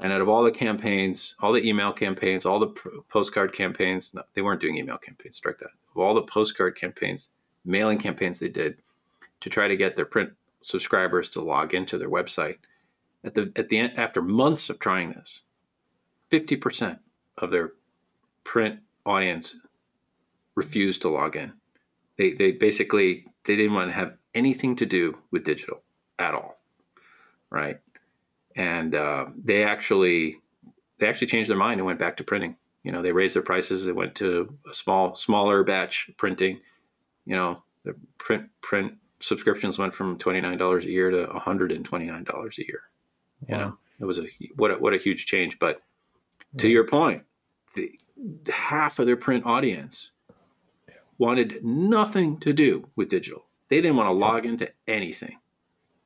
[0.00, 2.74] And out of all the campaigns, all the email campaigns, all the
[3.08, 5.70] postcard campaigns, no, they weren't doing email campaigns, strike that.
[5.94, 7.30] Of all the postcard campaigns,
[7.64, 8.78] mailing campaigns they did
[9.40, 10.30] to try to get their print
[10.62, 12.58] subscribers to log into their website,
[13.24, 15.42] at the at the end, after months of trying this,
[16.30, 16.98] 50%
[17.38, 17.72] of their
[18.42, 19.56] print audience
[20.54, 21.52] refused to log in.
[22.16, 25.82] They, they basically they didn't want to have anything to do with digital
[26.18, 26.58] at all,
[27.50, 27.78] right?
[28.56, 30.36] And uh, they actually
[30.98, 32.56] they actually changed their mind and went back to printing.
[32.84, 33.84] You know, they raised their prices.
[33.84, 36.60] They went to a small smaller batch printing.
[37.24, 41.40] You know, the print print subscriptions went from twenty nine dollars a year to one
[41.40, 42.82] hundred and twenty nine dollars a year.
[43.48, 43.60] You wow.
[43.60, 45.58] know, it was a what a, what a huge change.
[45.58, 45.82] But
[46.58, 47.22] to your point,
[47.74, 47.98] the,
[48.52, 50.10] half of their print audience
[51.18, 53.46] wanted nothing to do with digital.
[53.68, 55.38] They didn't want to log into anything.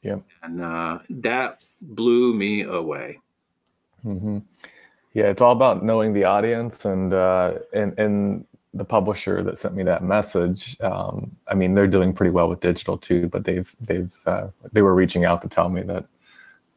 [0.03, 0.19] Yeah.
[0.43, 3.21] And uh, that blew me away.
[4.05, 4.39] Mm-hmm.
[5.19, 9.75] Yeah, it's all about knowing the audience and uh, and and the publisher that sent
[9.75, 10.77] me that message.
[10.81, 14.81] Um, I mean, they're doing pretty well with digital too, but they've they've uh, they
[14.81, 16.05] were reaching out to tell me that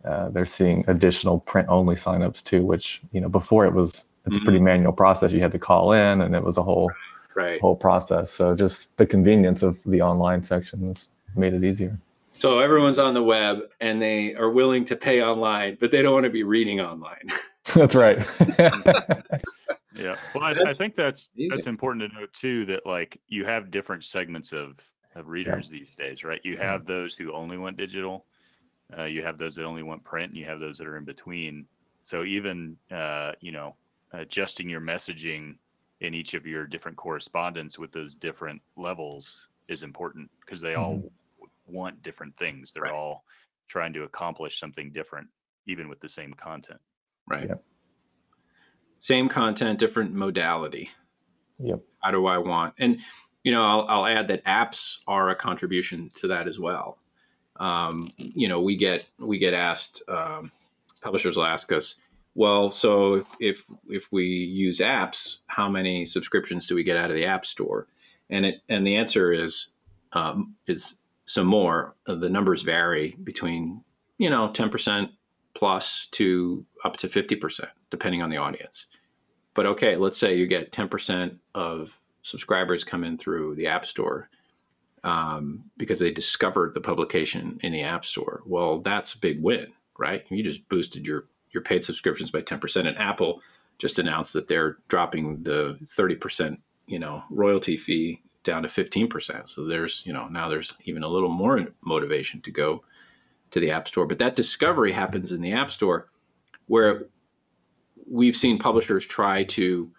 [0.04, 4.36] uh, they're seeing additional print only signups too, which you know before it was it's
[4.36, 4.38] mm-hmm.
[4.38, 4.66] a pretty mm-hmm.
[4.66, 5.32] manual process.
[5.32, 6.92] You had to call in, and it was a whole
[7.36, 7.62] right.
[7.62, 8.32] whole process.
[8.32, 11.96] So just the convenience of the online section has made it easier.
[12.40, 16.14] So everyone's on the web and they are willing to pay online, but they don't
[16.14, 17.28] want to be reading online.
[17.76, 18.20] that's right.
[18.60, 20.16] yeah.
[20.34, 22.66] Well, I, I, think that's that's important to note too.
[22.66, 24.80] That like you have different segments of
[25.16, 25.80] of readers yeah.
[25.80, 26.42] these days, right?
[26.44, 26.92] You have mm-hmm.
[26.92, 28.26] those who only want digital.
[28.98, 31.06] Uh, you have those that only want print, and you have those that are in
[31.06, 31.66] between.
[32.04, 33.76] So even uh, you know
[34.12, 35.56] adjusting your messaging
[36.02, 40.82] in each of your different correspondence with those different levels is important because they mm-hmm.
[40.82, 41.12] all
[41.68, 42.72] want different things.
[42.72, 42.94] They're right.
[42.94, 43.24] all
[43.68, 45.28] trying to accomplish something different,
[45.68, 46.82] even with the same content.
[47.28, 47.48] Right.
[47.48, 47.64] Yep.
[49.00, 50.90] Same content, different modality.
[51.60, 51.82] Yep.
[52.00, 52.76] How do I want?
[52.80, 53.00] And
[53.44, 57.00] you know, I'll, I'll add that apps are a contribution to that as well.
[57.60, 60.52] Um, you know, we get we get asked um,
[61.02, 61.96] publishers will ask us,
[62.34, 67.16] well, so if if we use apps, how many subscriptions do we get out of
[67.18, 67.88] the App Store?
[68.30, 69.68] And it and the answer is
[70.14, 70.96] um, is
[71.26, 71.96] some more.
[72.06, 73.84] The numbers vary between
[74.18, 75.10] you know 10%
[75.54, 78.88] plus to up to 50% depending on the audience.
[79.56, 81.92] But okay, let's say you get 10% of
[82.24, 84.30] subscribers come in through the App Store.
[85.04, 88.44] um, because they discovered the publication in the App Store.
[88.46, 90.26] Well, that's a big win, right?
[90.30, 93.42] You just boosted your your paid subscriptions by 10%, and Apple
[93.80, 99.50] just announced that they're dropping the 30% you know royalty fee down to 15%.
[99.50, 102.84] So there's you know now there's even a little more motivation to go
[103.52, 104.06] to the App Store.
[104.06, 106.08] But that discovery happens in the App Store,
[106.68, 107.08] where
[108.10, 109.92] we've seen publishers try to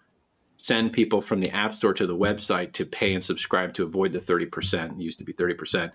[0.57, 4.13] send people from the App Store to the website to pay and subscribe to avoid
[4.13, 4.91] the 30%.
[4.91, 5.91] It used to be 30%.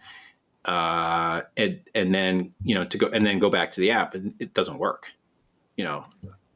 [0.64, 4.14] Uh, and, and then, you know, to go and then go back to the app
[4.14, 5.10] and it doesn't work.
[5.76, 6.04] You know,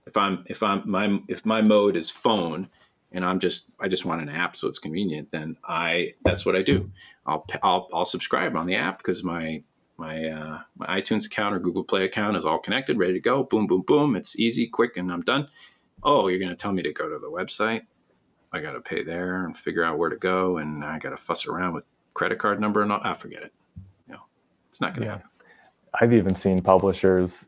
[0.06, 2.68] if I'm, if I'm, my, if my mode is phone
[3.12, 6.56] and I'm just, I just want an app so it's convenient, then I, that's what
[6.56, 6.90] I do.
[7.24, 9.62] I'll, I'll, I'll subscribe on the app because my,
[10.02, 13.44] my, uh, my iTunes account or Google Play account is all connected, ready to go.
[13.44, 14.16] Boom, boom, boom.
[14.16, 15.46] It's easy, quick, and I'm done.
[16.02, 17.82] Oh, you're going to tell me to go to the website?
[18.52, 21.16] I got to pay there and figure out where to go, and I got to
[21.16, 22.98] fuss around with credit card number and all.
[23.00, 23.52] I ah, forget it.
[24.08, 24.22] You know,
[24.70, 25.18] it's not going to yeah.
[25.18, 25.30] happen.
[26.00, 27.46] I've even seen publishers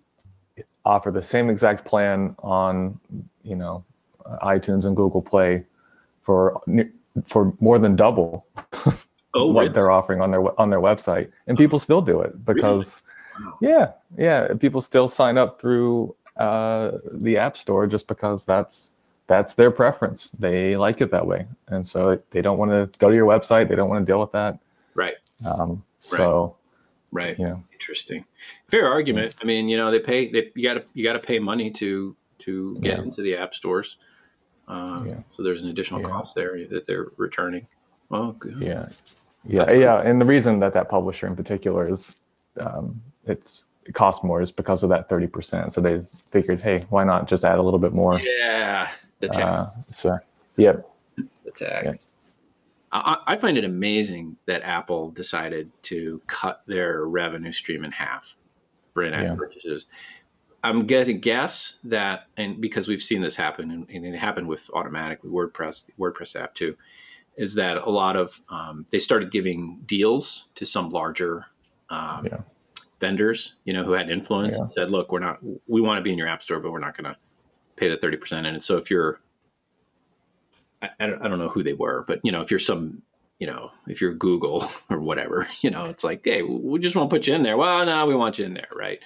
[0.85, 3.01] offer the same exact plan on,
[3.43, 3.85] you know,
[4.45, 5.65] iTunes and Google Play
[6.23, 6.61] for
[7.25, 8.47] for more than double
[9.35, 9.73] oh, what really?
[9.73, 13.03] they're offering on their on their website, and people still do it because,
[13.39, 13.47] really?
[13.47, 13.59] wow.
[13.61, 18.93] yeah, yeah, people still sign up through uh, the App Store just because that's
[19.27, 20.31] that's their preference.
[20.39, 23.69] They like it that way, and so they don't want to go to your website.
[23.69, 24.59] They don't want to deal with that.
[24.95, 25.17] Right.
[25.47, 26.57] Um, so.
[27.11, 27.39] Right.
[27.39, 27.59] Yeah.
[27.73, 28.25] Interesting.
[28.67, 29.37] Fair argument.
[29.41, 30.29] I mean, you know, they pay.
[30.33, 33.05] They, you got to you got to pay money to to get yeah.
[33.05, 33.99] into the app stores.
[34.67, 35.21] Um, yeah.
[35.31, 36.09] So there's an additional yeah.
[36.09, 37.67] cost there that they're returning.
[38.11, 38.61] Oh, good.
[38.61, 38.89] Yeah.
[39.47, 39.65] Yeah.
[39.65, 40.01] That's yeah.
[40.01, 42.15] And the reason that that publisher in particular is
[42.61, 45.73] um, it's it costs more is because of that 30%.
[45.73, 48.19] So they figured, hey, why not just add a little bit more?
[48.19, 48.89] Yeah.
[49.21, 49.45] The tax.
[49.45, 50.19] Uh, so,
[50.57, 50.89] yep.
[51.17, 51.87] The tax.
[51.87, 51.97] Yep.
[52.93, 58.37] I, I find it amazing that Apple decided to cut their revenue stream in half
[58.95, 59.35] for in-app yeah.
[59.35, 59.87] purchases.
[60.63, 64.49] I'm going to guess that, and because we've seen this happen, and, and it happened
[64.49, 66.77] with Automattic, with WordPress, the WordPress app too,
[67.37, 71.47] is that a lot of um, they started giving deals to some larger
[71.91, 72.39] um, yeah.
[73.01, 74.63] vendors, you know, who had influence, yeah.
[74.63, 76.79] and said, "Look, we're not, we want to be in your app store, but we're
[76.79, 77.17] not going to
[77.77, 78.47] pay the 30%.
[78.47, 79.21] And so if you're,
[80.83, 83.03] I, I, don't, I don't know who they were, but you know, if you're some,
[83.39, 87.11] you know, if you're Google or whatever, you know, it's like, hey, we just won't
[87.11, 87.57] put you in there.
[87.57, 89.01] Well, no, we want you in there, right?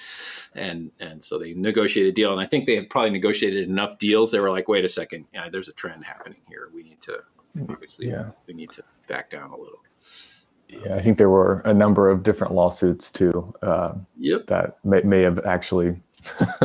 [0.54, 3.98] And and so they negotiated a deal, and I think they had probably negotiated enough
[3.98, 4.30] deals.
[4.30, 6.68] They were like, wait a second, yeah, there's a trend happening here.
[6.72, 7.22] We need to
[7.68, 8.30] obviously, yeah.
[8.46, 9.80] we need to back down a little.
[10.68, 13.54] Yeah, I think there were a number of different lawsuits too.
[13.62, 14.46] Uh, yep.
[14.48, 15.96] That may, may have actually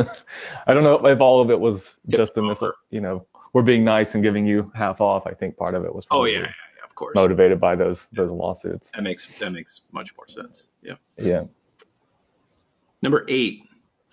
[0.66, 2.18] I don't know if all of it was yep.
[2.18, 5.26] just in this, you know, we're being nice and giving you half off.
[5.26, 8.06] I think part of it was oh yeah, yeah, yeah of course motivated by those
[8.12, 8.90] those lawsuits.
[8.92, 10.68] That makes that makes much more sense.
[10.82, 10.94] Yeah.
[11.16, 11.44] Yeah.
[13.02, 13.62] Number eight.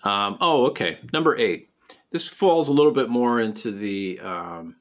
[0.04, 0.98] Um, oh, okay.
[1.12, 1.70] Number eight.
[2.10, 4.76] This falls a little bit more into the um,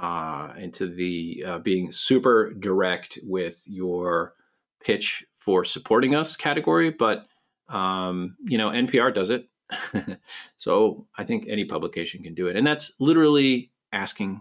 [0.00, 4.34] uh, into the uh, being super direct with your
[4.82, 7.26] pitch for supporting us category, but
[7.68, 9.46] um, you know, NPR does it.
[10.56, 12.56] so I think any publication can do it.
[12.56, 14.40] And that's literally asking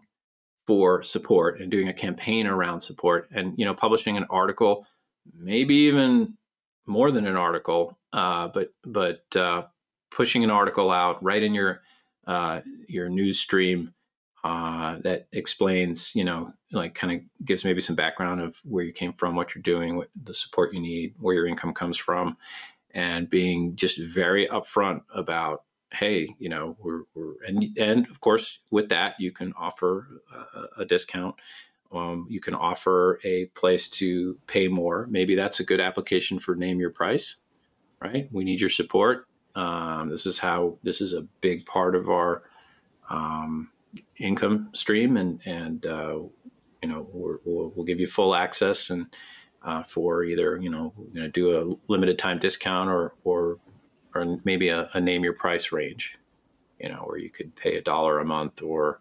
[0.66, 4.88] for support and doing a campaign around support and, you know, publishing an article,
[5.38, 6.38] maybe even
[6.88, 9.64] more than an article, uh, but, but uh,
[10.10, 11.82] pushing an article out right in your,
[12.26, 13.94] uh, your news stream
[14.44, 18.94] uh, that explains, you know, like kind of gives maybe some background of where you
[18.94, 22.38] came from, what you're doing, what the support you need, where your income comes from,
[22.92, 28.60] and being just very upfront about hey you know we're, we're and and of course
[28.70, 31.36] with that you can offer a, a discount.
[31.92, 35.08] Um, you can offer a place to pay more.
[35.10, 37.38] Maybe that's a good application for name your price
[38.02, 38.30] right?
[38.32, 39.28] We need your support.
[39.56, 42.44] Um, this is how this is a big part of our
[43.10, 43.70] um,
[44.18, 46.20] income stream and and uh,
[46.82, 49.08] you know we will we'll give you full access and
[49.64, 53.58] uh, for either you know going to do a limited time discount or or
[54.16, 56.18] or maybe a, a, name your price range,
[56.80, 59.00] you know, where you could pay a dollar a month or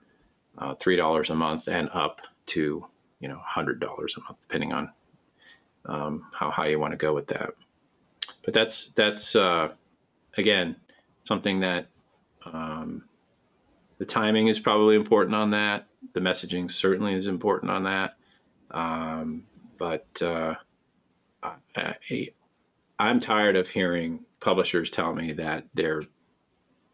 [0.59, 2.87] uh, three dollars a month and up to
[3.21, 4.91] you know hundred dollars a month, depending on
[5.87, 7.51] um, how high you want to go with that.
[8.45, 9.71] But that's that's uh,
[10.37, 10.77] again
[11.23, 11.89] something that
[12.45, 13.05] um,
[13.99, 15.87] the timing is probably important on that.
[16.15, 18.17] The messaging certainly is important on that.
[18.71, 19.45] Um,
[19.77, 20.55] but uh,
[21.43, 22.29] I,
[22.99, 26.03] I'm tired of hearing publishers tell me that their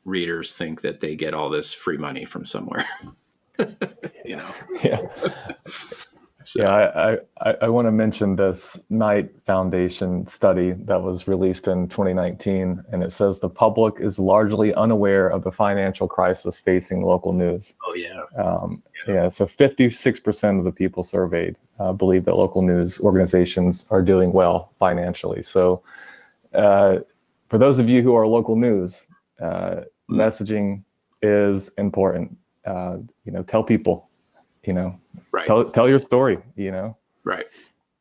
[0.05, 2.87] readers think that they get all this free money from somewhere.
[4.25, 4.51] you know.
[4.83, 5.01] Yeah.
[6.47, 11.69] So, Yeah, I, I, I want to mention this Knight Foundation study that was released
[11.69, 17.03] in 2019, and it says the public is largely unaware of the financial crisis facing
[17.03, 17.75] local news.
[17.87, 23.01] oh yeah, Um, yeah, so 56% of the people surveyed uh, believe that local news
[23.01, 25.43] organizations are doing well financially.
[25.43, 25.83] So,
[26.55, 26.99] uh,
[27.49, 29.09] for those of you who are local news,
[29.41, 30.17] uh, Mm.
[30.17, 30.83] messaging
[31.23, 32.37] is important.
[32.67, 34.09] Uh, you know, tell people,
[34.67, 34.99] you know,
[35.33, 36.39] right, tell tell your story.
[36.57, 37.47] You know, right.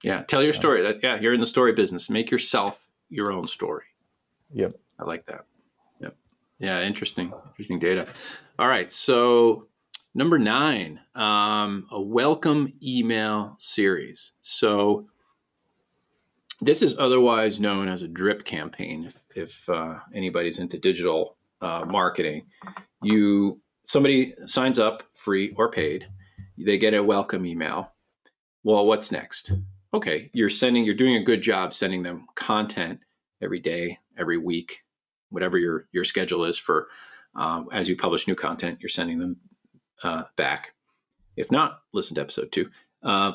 [0.04, 0.82] Yeah, tell your story.
[0.82, 2.10] That yeah, you're in the story business.
[2.10, 3.86] Make yourself your own story.
[4.54, 4.74] Yep.
[5.00, 5.46] I like that.
[6.02, 6.16] Yep.
[6.60, 8.08] Yeah, interesting, interesting data.
[8.60, 9.68] All right, so
[10.14, 14.34] number nine, um, a welcome email series.
[14.42, 15.08] So
[16.62, 19.06] this is otherwise known as a drip campaign.
[19.06, 22.46] If, if uh, anybody's into digital uh, marketing,
[23.02, 26.08] you somebody signs up free or paid,
[26.58, 27.92] they get a welcome email.
[28.64, 29.52] Well, what's next?
[29.94, 33.02] Okay, you're sending, you're doing a good job sending them content
[33.42, 34.84] every day, every week,
[35.30, 36.88] whatever your your schedule is for
[37.36, 39.38] um, as you publish new content, you're sending them
[40.04, 40.74] uh, back.
[41.36, 42.70] If not, listen to episode two.
[43.02, 43.34] Uh,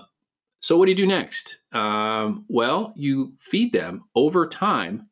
[0.61, 1.59] so what do you do next?
[1.73, 5.09] Um, well, you feed them over time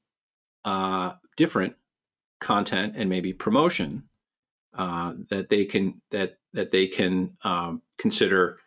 [0.64, 1.74] uh, different
[2.40, 4.04] content and maybe promotion
[4.74, 8.58] uh, that they can that that they can um, consider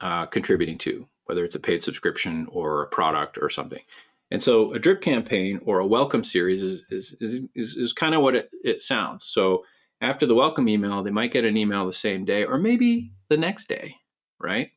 [0.00, 3.82] uh, contributing to, whether it's a paid subscription or a product or something.
[4.30, 8.14] And so a drip campaign or a welcome series is is is, is, is kind
[8.14, 9.24] of what it, it sounds.
[9.24, 9.64] So
[10.00, 13.38] after the welcome email, they might get an email the same day or maybe the
[13.38, 13.96] next day,
[14.38, 14.70] right?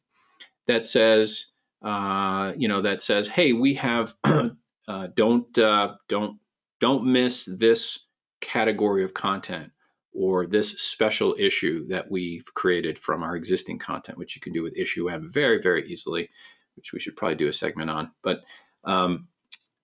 [0.68, 1.48] That says,
[1.82, 6.40] uh, you know, that says, hey, we have uh, don't uh, don't
[6.80, 8.00] don't miss this
[8.40, 9.72] category of content
[10.18, 14.64] or this special issue that we've created from our existing content, which you can do
[14.64, 16.30] with IssueM very very easily,
[16.76, 18.42] which we should probably do a segment on, but
[18.84, 19.28] um,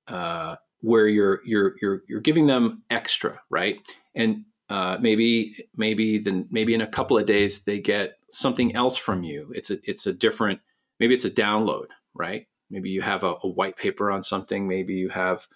[0.07, 3.77] uh, where you're you're you're you're giving them extra, right?
[4.15, 8.97] And uh, maybe maybe then maybe in a couple of days they get something else
[8.97, 9.51] from you.
[9.55, 10.61] It's a it's a different
[10.99, 12.47] maybe it's a download, right?
[12.71, 14.67] Maybe you have a, a white paper on something.
[14.67, 15.47] Maybe you have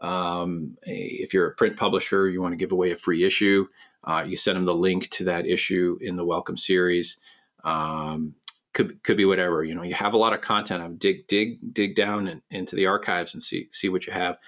[0.00, 3.66] um, a, if you're a print publisher, you want to give away a free issue.
[4.04, 7.18] Uh, you send them the link to that issue in the welcome series.
[7.64, 8.34] Um,
[8.72, 9.62] could could be whatever.
[9.62, 10.82] You know, you have a lot of content.
[10.82, 14.38] I'm dig dig dig down in, into the archives and see see what you have.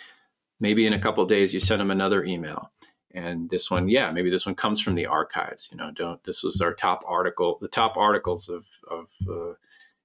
[0.61, 2.70] Maybe in a couple of days you send them another email.
[3.12, 5.68] And this one, yeah, maybe this one comes from the archives.
[5.70, 6.22] You know, don't.
[6.24, 9.55] This was our top article, the top articles of of uh,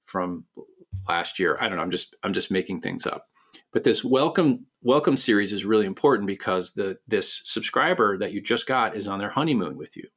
[0.06, 0.46] from
[1.08, 1.58] last year.
[1.60, 1.84] I don't know.
[1.84, 3.29] I'm just I'm just making things up.
[3.72, 8.66] But this welcome welcome series is really important because the this subscriber that you just
[8.66, 10.08] got is on their honeymoon with you.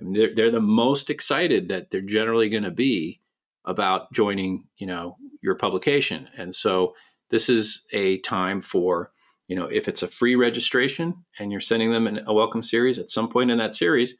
[0.00, 3.20] I mean, they're they're the most excited that they're generally going to be
[3.64, 6.28] about joining, you know, your publication.
[6.36, 6.94] And so
[7.30, 9.12] this is a time for,
[9.46, 13.10] you know, if it's a free registration and you're sending them a welcome series at
[13.10, 14.16] some point in that series,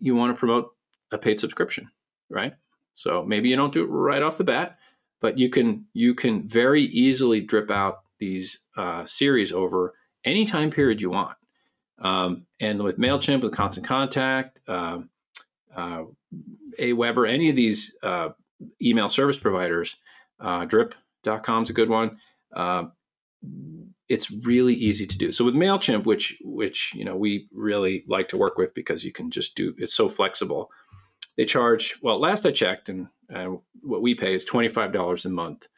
[0.00, 0.70] you want to promote
[1.12, 1.90] a paid subscription,
[2.28, 2.54] right?
[2.94, 4.78] So maybe you don't do it right off the bat,
[5.20, 9.94] but you can you can very easily drip out these uh, series over
[10.24, 11.36] any time period you want.
[11.98, 15.10] Um, and with Mailchimp, with Constant Contact, um,
[15.74, 16.04] uh,
[16.78, 18.30] Aweber, any of these uh,
[18.82, 19.96] email service providers,
[20.40, 22.18] uh, drip.com is a good one.
[22.52, 22.84] Uh,
[24.08, 25.32] it's really easy to do.
[25.32, 29.12] So with Mailchimp, which which you know we really like to work with because you
[29.12, 30.70] can just do it's so flexible.
[31.36, 32.20] They charge well.
[32.20, 35.68] Last I checked, and uh, what we pay is twenty five dollars a month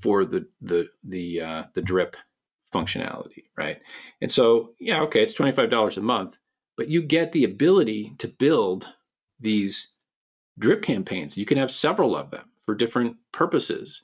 [0.00, 2.16] for the the the uh, the drip
[2.74, 3.80] functionality, right?
[4.20, 6.36] And so yeah, okay, it's twenty five dollars a month,
[6.76, 8.86] but you get the ability to build
[9.40, 9.88] these
[10.58, 11.36] drip campaigns.
[11.36, 14.02] You can have several of them for different purposes.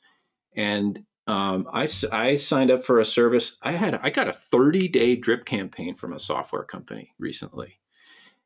[0.55, 3.57] And um, I, I signed up for a service.
[3.63, 7.79] I had I got a 30 day drip campaign from a software company recently.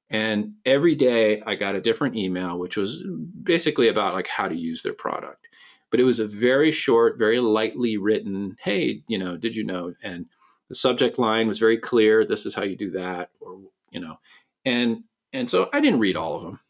[0.09, 3.03] And every day I got a different email, which was
[3.43, 5.46] basically about like how to use their product.
[5.91, 9.95] But it was a very short, very lightly written, hey, you know, did you know?
[10.03, 10.27] And
[10.69, 12.25] the subject line was very clear.
[12.25, 13.61] This is how you do that, or
[13.91, 14.19] you know,
[14.65, 16.61] and and so I didn't read all of them.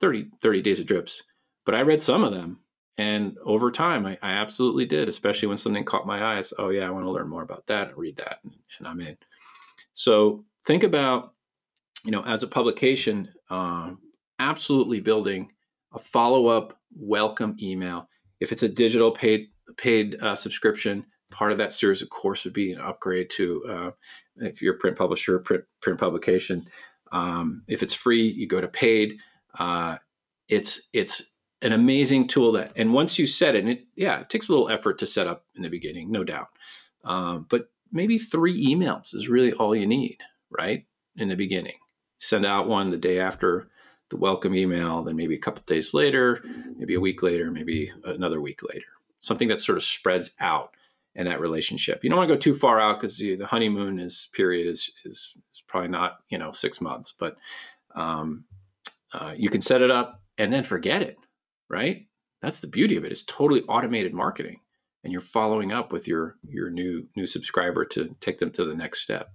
[0.00, 1.22] 30, 30 days of drips,
[1.64, 2.58] but I read some of them.
[2.98, 6.52] And over time, I, I absolutely did, especially when something caught my eyes.
[6.58, 9.00] Oh, yeah, I want to learn more about that and read that, and, and I'm
[9.00, 9.16] in.
[9.94, 11.34] So think about,
[12.04, 13.92] you know, as a publication, uh,
[14.38, 15.52] absolutely building
[15.94, 18.08] a follow up welcome email.
[18.42, 22.52] If it's a digital paid paid uh, subscription, part of that series, of course, would
[22.52, 23.90] be an upgrade to uh,
[24.36, 26.66] if you're a print publisher, print print publication.
[27.12, 29.18] Um, if it's free, you go to paid.
[29.58, 29.98] Uh,
[30.48, 31.22] it's it's
[31.62, 34.52] an amazing tool that, and once you set it, and it, yeah, it takes a
[34.52, 36.48] little effort to set up in the beginning, no doubt.
[37.04, 40.18] Um, but maybe three emails is really all you need,
[40.50, 40.84] right?
[41.16, 41.76] In the beginning,
[42.18, 43.68] send out one the day after
[44.12, 46.44] the welcome email, then maybe a couple days later,
[46.76, 48.86] maybe a week later, maybe another week later.
[49.20, 50.76] Something that sort of spreads out
[51.14, 52.04] in that relationship.
[52.04, 55.34] You don't want to go too far out because the, honeymoon is period is, is,
[55.52, 57.36] is probably not you know six months, but
[57.94, 58.44] um,
[59.12, 61.16] uh, you can set it up and then forget it,
[61.68, 62.06] right?
[62.42, 63.12] That's the beauty of it.
[63.12, 64.60] It's totally automated marketing,
[65.04, 68.74] and you're following up with your your new new subscriber to take them to the
[68.74, 69.32] next step.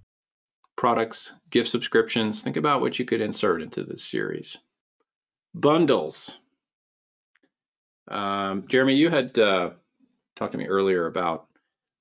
[0.76, 2.42] Products, gift subscriptions.
[2.42, 4.58] Think about what you could insert into this series.
[5.54, 6.38] Bundles.
[8.08, 9.70] Um, Jeremy, you had uh,
[10.36, 11.46] talked to me earlier about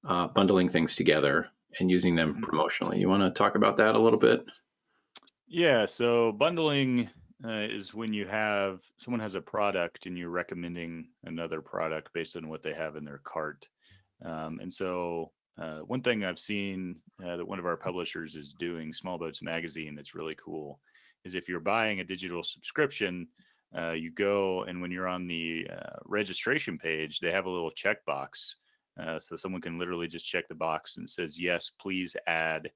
[0.08, 2.43] uh, bundling things together and using them mm-hmm.
[2.43, 3.00] promotionally.
[3.00, 4.45] You want to talk about that a little bit?
[5.48, 5.86] Yeah.
[5.86, 7.10] So bundling
[7.43, 12.36] uh, is when you have someone has a product and you're recommending another product based
[12.36, 13.68] on what they have in their cart.
[14.26, 18.54] Um, and so uh, one thing I've seen uh, that one of our publishers is
[18.54, 20.80] doing, Small Boats Magazine, that's really cool,
[21.26, 23.28] is if you're buying a digital subscription,
[23.78, 27.72] uh, you go and when you're on the uh, registration page, they have a little
[27.72, 28.55] checkbox
[28.99, 32.70] uh, so someone can literally just check the box and says, yes, please add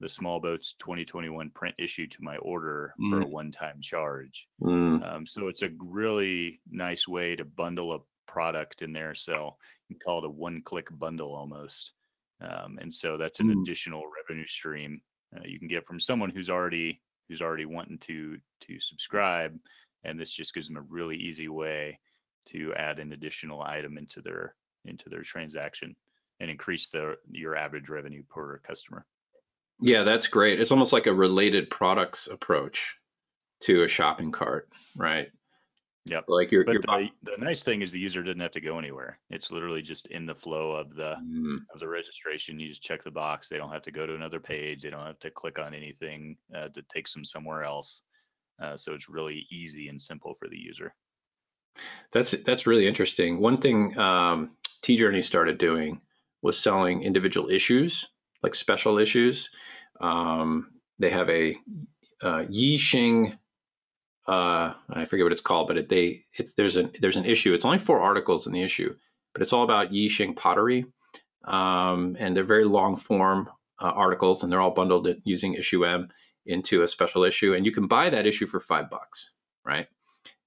[0.00, 3.10] the small boats 2021 print issue to my order mm.
[3.10, 4.48] for a one-time charge.
[4.62, 5.06] Mm.
[5.06, 9.14] Um, so it's a really nice way to bundle a product in there.
[9.14, 9.56] So
[9.88, 11.92] you can call it a one-click bundle almost.
[12.40, 13.62] Um, and so that's an mm.
[13.62, 15.00] additional revenue stream
[15.36, 19.58] uh, you can get from someone who's already who's already wanting to to subscribe,
[20.04, 21.98] and this just gives them a really easy way
[22.46, 24.54] to add an additional item into their
[24.84, 25.94] into their transaction
[26.40, 29.04] and increase the your average revenue per customer.
[29.80, 30.60] Yeah, that's great.
[30.60, 32.96] It's almost like a related products approach
[33.60, 35.28] to a shopping cart, right?
[36.06, 36.24] Yep.
[36.28, 36.80] Like you're, but.
[36.82, 39.18] The, the, nice thing is the user doesn't have to go anywhere.
[39.30, 41.58] It's literally just in the flow of the mm.
[41.72, 42.58] of the registration.
[42.58, 43.48] You just check the box.
[43.48, 44.82] They don't have to go to another page.
[44.82, 48.02] They don't have to click on anything uh, that takes them somewhere else.
[48.60, 50.94] Uh, so it's really easy and simple for the user.
[52.12, 53.40] That's that's really interesting.
[53.40, 56.00] One thing um, Tea Journey started doing
[56.42, 58.08] was selling individual issues,
[58.42, 59.50] like special issues.
[60.00, 61.56] Um, they have a
[62.22, 63.38] uh, Yixing,
[64.28, 67.54] uh, I forget what it's called, but it, they it's there's an there's an issue.
[67.54, 68.94] It's only four articles in the issue,
[69.32, 70.84] but it's all about Yixing pottery,
[71.44, 73.48] um, and they're very long form
[73.80, 76.10] uh, articles, and they're all bundled using IssueM
[76.44, 79.30] into a special issue, and you can buy that issue for five bucks,
[79.64, 79.86] right?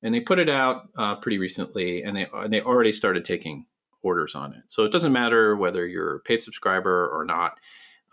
[0.04, 3.66] And they put it out uh, pretty recently, and they and they already started taking
[4.04, 4.64] orders on it.
[4.68, 7.58] So it doesn't matter whether you're a paid subscriber or not.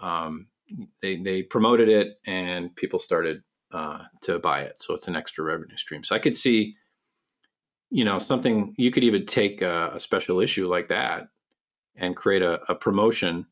[0.01, 0.47] Um,
[1.01, 3.43] they, they promoted it and people started
[3.73, 4.81] uh, to buy it.
[4.81, 6.05] So it's an extra revenue stream.
[6.05, 6.77] So I could see,
[7.91, 11.29] you know, something you could even take a, a special issue like that
[11.97, 13.47] and create a, a promotion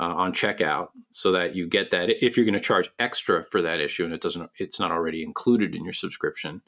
[0.00, 3.62] uh, on checkout so that you get that if you're going to charge extra for
[3.62, 6.62] that issue and it doesn't it's not already included in your subscription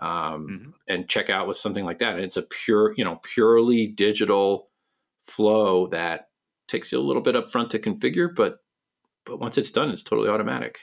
[0.00, 0.70] um, mm-hmm.
[0.88, 2.14] and check out with something like that.
[2.14, 4.68] And it's a pure, you know, purely digital
[5.26, 6.28] flow that
[6.68, 8.58] takes you a little bit up front to configure, but
[9.24, 10.80] but once it's done, it's totally automatic.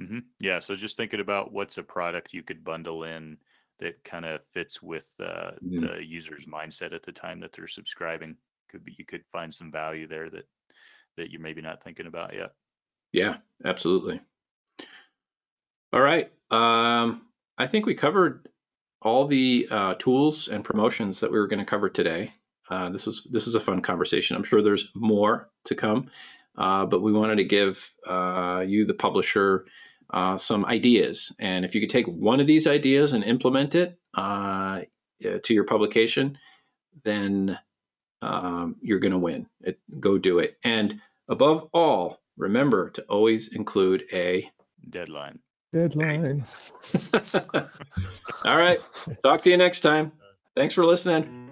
[0.00, 0.18] Mm-hmm.
[0.40, 0.58] Yeah.
[0.58, 3.38] So just thinking about what's a product you could bundle in
[3.80, 5.86] that kind of fits with uh, mm-hmm.
[5.86, 8.36] the user's mindset at the time that they're subscribing.
[8.70, 10.46] Could be you could find some value there that
[11.16, 12.52] that you're maybe not thinking about yet.
[13.12, 14.20] Yeah, absolutely.
[15.92, 16.30] All right.
[16.50, 17.22] Um,
[17.56, 18.48] I think we covered
[19.00, 22.32] all the uh, tools and promotions that we were going to cover today.
[22.68, 24.36] Uh, this is this is a fun conversation.
[24.36, 26.10] I'm sure there's more to come,
[26.56, 29.66] uh, but we wanted to give uh, you, the publisher,
[30.10, 31.32] uh, some ideas.
[31.38, 34.82] And if you could take one of these ideas and implement it uh,
[35.20, 36.38] to your publication,
[37.04, 37.58] then
[38.22, 39.46] um, you're going to win.
[39.62, 40.58] It, go do it.
[40.64, 44.50] And above all, remember to always include a
[44.90, 45.38] deadline.
[45.72, 46.44] Deadline.
[47.12, 48.80] All right.
[49.22, 50.12] Talk to you next time.
[50.54, 51.50] Thanks for listening.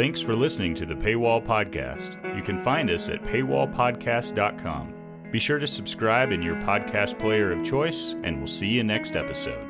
[0.00, 2.34] Thanks for listening to the Paywall Podcast.
[2.34, 4.94] You can find us at paywallpodcast.com.
[5.30, 9.14] Be sure to subscribe in your podcast player of choice, and we'll see you next
[9.14, 9.69] episode.